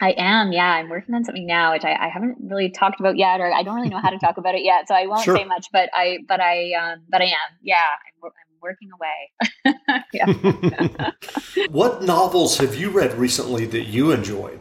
I 0.00 0.10
am, 0.18 0.52
yeah. 0.52 0.72
I'm 0.72 0.90
working 0.90 1.14
on 1.14 1.24
something 1.24 1.46
now, 1.46 1.72
which 1.72 1.84
I, 1.84 1.94
I, 1.94 2.08
haven't 2.08 2.36
really 2.42 2.68
talked 2.68 3.00
about 3.00 3.16
yet, 3.16 3.40
or 3.40 3.50
I 3.50 3.62
don't 3.62 3.76
really 3.76 3.88
know 3.88 3.98
how 3.98 4.10
to 4.10 4.18
talk 4.18 4.36
about 4.36 4.54
it 4.54 4.62
yet, 4.62 4.88
so 4.88 4.94
I 4.94 5.06
won't 5.06 5.22
sure. 5.22 5.36
say 5.36 5.44
much. 5.44 5.68
But 5.72 5.88
I, 5.94 6.18
but 6.28 6.38
I, 6.38 6.72
um, 6.74 7.02
but 7.08 7.22
I 7.22 7.26
am, 7.26 7.56
yeah. 7.62 7.82
I'm, 8.22 8.30
I'm 8.30 8.60
working 8.60 8.90
away. 8.92 9.74
Yeah. 10.12 11.10
What 11.70 12.02
novels 12.02 12.58
have 12.58 12.74
you 12.74 12.90
read 12.90 13.14
recently 13.14 13.66
that 13.66 13.84
you 13.84 14.10
enjoyed? 14.10 14.60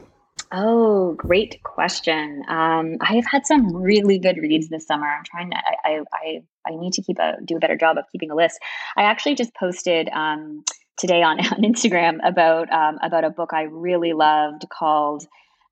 Oh, 0.51 1.13
great 1.13 1.61
question. 1.63 2.43
Um, 2.47 2.97
I 3.01 3.15
have 3.15 3.25
had 3.25 3.45
some 3.45 3.75
really 3.75 4.19
good 4.19 4.37
reads 4.37 4.69
this 4.69 4.85
summer. 4.85 5.07
I'm 5.07 5.23
trying 5.23 5.51
to. 5.51 5.57
I 5.83 6.01
I 6.13 6.41
I 6.67 6.75
need 6.75 6.93
to 6.93 7.01
keep 7.01 7.19
a 7.19 7.37
do 7.43 7.57
a 7.57 7.59
better 7.59 7.75
job 7.75 7.97
of 7.97 8.05
keeping 8.11 8.31
a 8.31 8.35
list. 8.35 8.59
I 8.95 9.03
actually 9.03 9.35
just 9.35 9.53
posted 9.55 10.09
um, 10.09 10.63
today 10.97 11.23
on 11.23 11.39
on 11.53 11.61
Instagram 11.61 12.19
about 12.23 12.71
um, 12.71 12.99
about 13.01 13.23
a 13.23 13.29
book 13.29 13.51
I 13.53 13.63
really 13.63 14.13
loved 14.13 14.65
called 14.69 15.25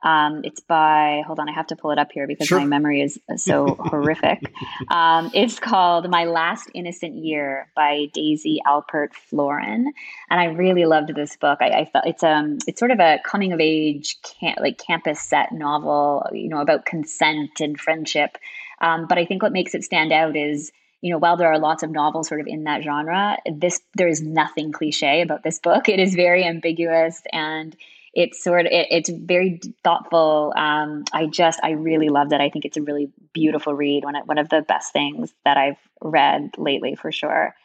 um, 0.04 0.42
it's 0.44 0.60
by, 0.60 1.24
hold 1.26 1.40
on, 1.40 1.48
I 1.48 1.54
have 1.54 1.68
to 1.68 1.78
pull 1.78 1.92
it 1.92 1.98
up 1.98 2.12
here 2.12 2.28
because 2.28 2.48
sure. 2.48 2.60
my 2.60 2.66
memory 2.66 3.02
is 3.02 3.18
so 3.38 3.76
horrific. 3.80 4.54
Um, 4.90 5.32
it's 5.34 5.60
called 5.60 6.10
My 6.10 6.26
Last 6.26 6.70
Innocent 6.74 7.16
Year 7.16 7.70
by 7.74 8.08
Daisy 8.14 8.60
Alpert 8.68 9.14
Florin. 9.14 9.94
And 10.30 10.40
I 10.40 10.46
really 10.46 10.86
loved 10.86 11.16
this 11.16 11.38
book. 11.38 11.60
I, 11.62 11.70
I 11.70 11.86
felt 11.86 12.06
it's 12.06 12.24
um 12.24 12.58
it's 12.68 12.80
sort 12.80 12.92
of 12.92 13.00
a 13.00 13.20
coming 13.24 13.54
of 13.54 13.62
age 13.62 14.18
camp, 14.22 14.60
like 14.60 14.78
campus 14.78 15.22
set 15.22 15.54
novel, 15.54 16.28
you 16.34 16.50
know, 16.50 16.60
about 16.60 16.86
consent 16.86 17.62
and 17.62 17.80
friendship. 17.80 18.38
Um, 18.82 19.08
but 19.08 19.18
I 19.18 19.26
think 19.26 19.42
what 19.42 19.54
makes 19.54 19.74
it 19.74 19.86
stand 19.86 20.12
out 20.12 20.36
is 20.36 20.72
you 21.00 21.12
know, 21.12 21.18
while 21.18 21.36
there 21.36 21.52
are 21.52 21.60
lots 21.60 21.84
of 21.84 21.92
novels 21.92 22.30
sort 22.30 22.40
of 22.40 22.48
in 22.48 22.64
that 22.64 22.82
genre, 22.82 23.38
this 23.46 23.82
there 23.96 24.08
is 24.08 24.22
nothing 24.22 24.72
cliche 24.72 25.22
about 25.22 25.44
this 25.44 25.60
book. 25.60 25.90
It 25.90 26.00
is 26.00 26.16
very 26.16 26.46
ambiguous 26.46 27.22
and 27.34 27.76
it's 28.13 28.43
sort 28.43 28.65
of 28.65 28.72
it, 28.72 28.88
it's 28.91 29.10
very 29.10 29.60
thoughtful. 29.84 30.53
Um, 30.55 31.03
I 31.12 31.25
just 31.25 31.60
I 31.63 31.72
really 31.72 32.10
loved 32.10 32.32
it. 32.34 32.41
I 32.41 32.50
think 32.50 32.65
it's 32.65 32.77
a 32.77 32.82
really 32.82 33.12
beautiful 33.34 33.74
read. 33.74 34.03
One 34.03 34.15
of, 34.15 34.27
one 34.27 34.38
of 34.38 34.50
the 34.50 34.62
best 34.62 34.93
things 34.93 35.34
that 35.46 35.58
I've 35.58 35.77
read 36.01 36.51
lately 36.58 36.96
for 36.96 37.12
sure. 37.12 37.55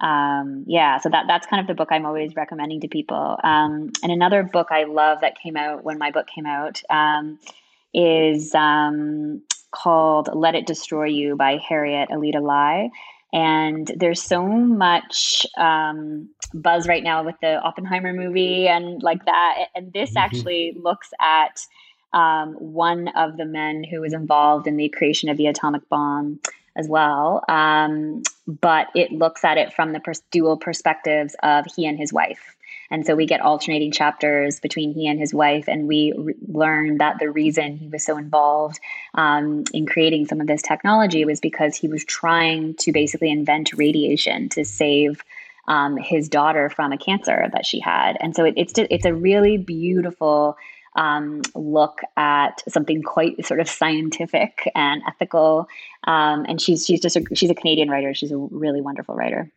Um, 0.00 0.64
yeah, 0.66 0.98
so 0.98 1.08
that 1.08 1.24
that's 1.26 1.46
kind 1.46 1.60
of 1.60 1.66
the 1.66 1.74
book 1.74 1.88
I'm 1.90 2.06
always 2.06 2.34
recommending 2.36 2.80
to 2.80 2.88
people. 2.88 3.36
Um, 3.42 3.90
and 4.02 4.12
another 4.12 4.42
book 4.42 4.68
I 4.70 4.84
love 4.84 5.20
that 5.20 5.38
came 5.38 5.56
out 5.56 5.84
when 5.84 5.98
my 5.98 6.10
book 6.10 6.26
came 6.26 6.46
out 6.46 6.80
um, 6.88 7.38
is 7.92 8.54
um, 8.54 9.42
called 9.72 10.30
Let 10.32 10.54
It 10.54 10.66
Destroy 10.66 11.06
You 11.06 11.36
by 11.36 11.58
Harriet 11.58 12.10
Alida 12.10 12.40
Lye. 12.40 12.90
And 13.32 13.90
there's 13.96 14.22
so 14.22 14.46
much 14.46 15.46
um, 15.58 16.30
buzz 16.54 16.88
right 16.88 17.04
now 17.04 17.22
with 17.22 17.36
the 17.42 17.60
Oppenheimer 17.60 18.12
movie 18.12 18.68
and 18.68 19.02
like 19.02 19.24
that. 19.26 19.66
And 19.74 19.92
this 19.92 20.10
mm-hmm. 20.10 20.18
actually 20.18 20.76
looks 20.82 21.10
at 21.20 21.60
um, 22.12 22.54
one 22.54 23.08
of 23.08 23.36
the 23.36 23.44
men 23.44 23.84
who 23.84 24.00
was 24.00 24.14
involved 24.14 24.66
in 24.66 24.76
the 24.76 24.88
creation 24.88 25.28
of 25.28 25.36
the 25.36 25.46
atomic 25.46 25.86
bomb 25.88 26.40
as 26.76 26.88
well. 26.88 27.44
Um, 27.48 28.22
but 28.46 28.88
it 28.94 29.12
looks 29.12 29.44
at 29.44 29.58
it 29.58 29.74
from 29.74 29.92
the 29.92 30.00
pers- 30.00 30.22
dual 30.30 30.56
perspectives 30.56 31.36
of 31.42 31.66
he 31.76 31.86
and 31.86 31.98
his 31.98 32.12
wife. 32.12 32.56
And 32.90 33.04
so 33.04 33.14
we 33.14 33.26
get 33.26 33.40
alternating 33.40 33.92
chapters 33.92 34.60
between 34.60 34.92
he 34.92 35.06
and 35.06 35.18
his 35.18 35.34
wife, 35.34 35.68
and 35.68 35.86
we 35.86 36.12
re- 36.16 36.34
learn 36.46 36.98
that 36.98 37.18
the 37.18 37.30
reason 37.30 37.76
he 37.76 37.88
was 37.88 38.04
so 38.04 38.16
involved 38.16 38.80
um, 39.14 39.64
in 39.74 39.86
creating 39.86 40.26
some 40.26 40.40
of 40.40 40.46
this 40.46 40.62
technology 40.62 41.24
was 41.24 41.40
because 41.40 41.76
he 41.76 41.88
was 41.88 42.04
trying 42.04 42.74
to 42.76 42.92
basically 42.92 43.30
invent 43.30 43.72
radiation 43.74 44.48
to 44.50 44.64
save 44.64 45.22
um, 45.66 45.96
his 45.98 46.28
daughter 46.28 46.70
from 46.70 46.92
a 46.92 46.98
cancer 46.98 47.48
that 47.52 47.66
she 47.66 47.78
had. 47.78 48.16
And 48.20 48.34
so 48.34 48.44
it, 48.44 48.54
it's 48.56 48.72
it's 48.76 49.04
a 49.04 49.14
really 49.14 49.58
beautiful 49.58 50.56
um, 50.96 51.42
look 51.54 52.00
at 52.16 52.62
something 52.68 53.02
quite 53.02 53.44
sort 53.46 53.60
of 53.60 53.68
scientific 53.68 54.70
and 54.74 55.02
ethical. 55.06 55.68
Um, 56.04 56.46
and 56.48 56.60
she's 56.60 56.86
she's 56.86 57.00
just 57.00 57.16
a, 57.16 57.24
she's 57.34 57.50
a 57.50 57.54
Canadian 57.54 57.90
writer. 57.90 58.14
She's 58.14 58.32
a 58.32 58.36
really 58.36 58.80
wonderful 58.80 59.14
writer. 59.14 59.52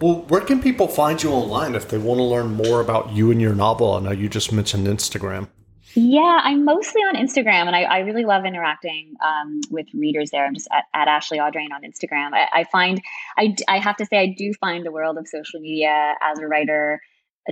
Well, 0.00 0.22
where 0.28 0.40
can 0.40 0.62
people 0.62 0.88
find 0.88 1.22
you 1.22 1.30
online 1.30 1.74
if 1.74 1.90
they 1.90 1.98
want 1.98 2.18
to 2.18 2.24
learn 2.24 2.54
more 2.54 2.80
about 2.80 3.12
you 3.12 3.30
and 3.30 3.40
your 3.40 3.54
novel? 3.54 3.94
I 3.94 4.00
know 4.00 4.12
you 4.12 4.30
just 4.30 4.50
mentioned 4.50 4.86
Instagram. 4.86 5.48
Yeah, 5.94 6.40
I'm 6.42 6.64
mostly 6.64 7.02
on 7.02 7.16
Instagram, 7.16 7.66
and 7.66 7.74
I, 7.74 7.82
I 7.82 7.98
really 7.98 8.24
love 8.24 8.44
interacting 8.44 9.14
um, 9.24 9.60
with 9.70 9.86
readers 9.92 10.30
there. 10.30 10.46
I'm 10.46 10.54
just 10.54 10.68
at, 10.72 10.84
at 10.94 11.08
Ashley 11.08 11.38
Audrain 11.38 11.72
on 11.74 11.82
Instagram. 11.82 12.32
I, 12.32 12.46
I 12.60 12.64
find 12.64 13.02
I, 13.36 13.54
I 13.68 13.78
have 13.78 13.96
to 13.96 14.06
say 14.06 14.18
I 14.18 14.34
do 14.38 14.52
find 14.54 14.86
the 14.86 14.92
world 14.92 15.18
of 15.18 15.26
social 15.26 15.60
media 15.60 16.14
as 16.22 16.38
a 16.38 16.46
writer 16.46 17.00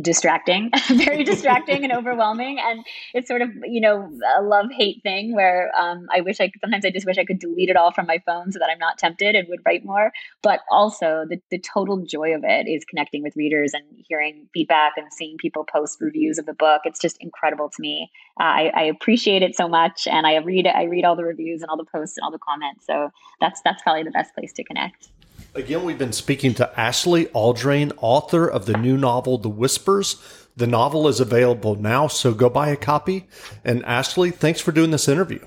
distracting, 0.03 0.71
very 0.89 1.25
distracting 1.25 1.85
and 1.85 1.93
overwhelming. 1.97 2.59
And 2.59 2.85
it's 3.15 3.29
sort 3.29 3.43
of, 3.43 3.51
you 3.65 3.81
know, 3.81 4.11
a 4.39 4.43
love 4.43 4.67
hate 4.77 5.03
thing 5.03 5.35
where 5.35 5.73
um, 5.79 6.07
I 6.15 6.21
wish 6.21 6.41
I 6.41 6.49
could, 6.49 6.61
sometimes 6.61 6.85
I 6.85 6.91
just 6.91 7.07
wish 7.07 7.19
I 7.19 7.25
could 7.25 7.39
delete 7.39 7.71
it 7.71 7.77
all 7.77 7.93
from 7.93 8.07
my 8.07 8.23
phone 8.27 8.53
so 8.53 8.59
that 8.59 8.69
I'm 8.71 8.79
not 8.79 8.99
tempted 8.99 9.35
and 9.35 9.49
would 9.49 9.61
write 9.65 9.85
more. 9.85 10.13
But 10.43 10.61
also, 10.71 11.25
the, 11.29 11.41
the 11.51 11.59
total 11.59 12.05
joy 12.05 12.35
of 12.35 12.45
it 12.45 12.69
is 12.69 12.85
connecting 12.85 13.23
with 13.23 13.37
readers 13.37 13.73
and 13.75 13.85
hearing 14.09 14.49
feedback 14.53 14.93
and 14.97 15.07
seeing 15.13 15.37
people 15.39 15.65
post 15.65 16.01
reviews 16.01 16.39
of 16.39 16.47
the 16.47 16.55
book. 16.55 16.83
It's 16.85 17.01
just 17.01 17.17
incredible 17.21 17.71
to 17.71 17.81
me. 17.81 18.11
Uh, 18.39 18.45
I, 18.45 18.73
I 18.75 18.83
appreciate 18.85 19.43
it 19.43 19.57
so 19.57 19.69
much. 19.69 20.07
And 20.07 20.27
I 20.27 20.37
read 20.37 20.67
I 20.67 20.85
read 20.85 21.05
all 21.05 21.17
the 21.17 21.25
reviews 21.25 21.63
and 21.63 21.71
all 21.71 21.77
the 21.77 21.85
posts 21.85 22.17
and 22.17 22.25
all 22.25 22.31
the 22.31 22.39
comments. 22.39 22.87
So 22.87 23.11
that's, 23.41 23.61
that's 23.63 23.83
probably 23.83 24.03
the 24.03 24.11
best 24.11 24.35
place 24.35 24.53
to 24.55 24.65
connect. 24.65 25.09
Again, 25.55 25.85
we've 25.85 25.99
been 25.99 26.13
speaking 26.13 26.55
to 26.55 26.79
Ashley 26.79 27.27
Audrain, 27.27 27.93
author 28.01 28.47
of 28.47 28.67
the 28.67 28.77
new 28.77 28.97
novel, 28.97 29.39
The 29.39 29.49
Whispers. 29.49 30.17
The 30.57 30.67
novel 30.67 31.09
is 31.09 31.21
available 31.21 31.75
now, 31.75 32.07
so 32.07 32.35
go 32.35 32.51
buy 32.51 32.69
a 32.69 32.77
copy. 32.77 33.27
And 33.65 33.85
Ashley, 33.85 34.31
thanks 34.31 34.61
for 34.61 34.73
doing 34.73 34.91
this 34.91 35.09
interview. 35.09 35.41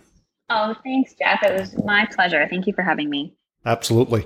Oh, 0.49 0.75
thanks, 0.83 1.13
Jeff. 1.13 1.43
It 1.43 1.59
was 1.59 1.75
my 1.85 2.07
pleasure. 2.13 2.45
Thank 2.49 2.67
you 2.67 2.73
for 2.73 2.81
having 2.81 3.09
me. 3.09 3.35
Absolutely. 3.65 4.25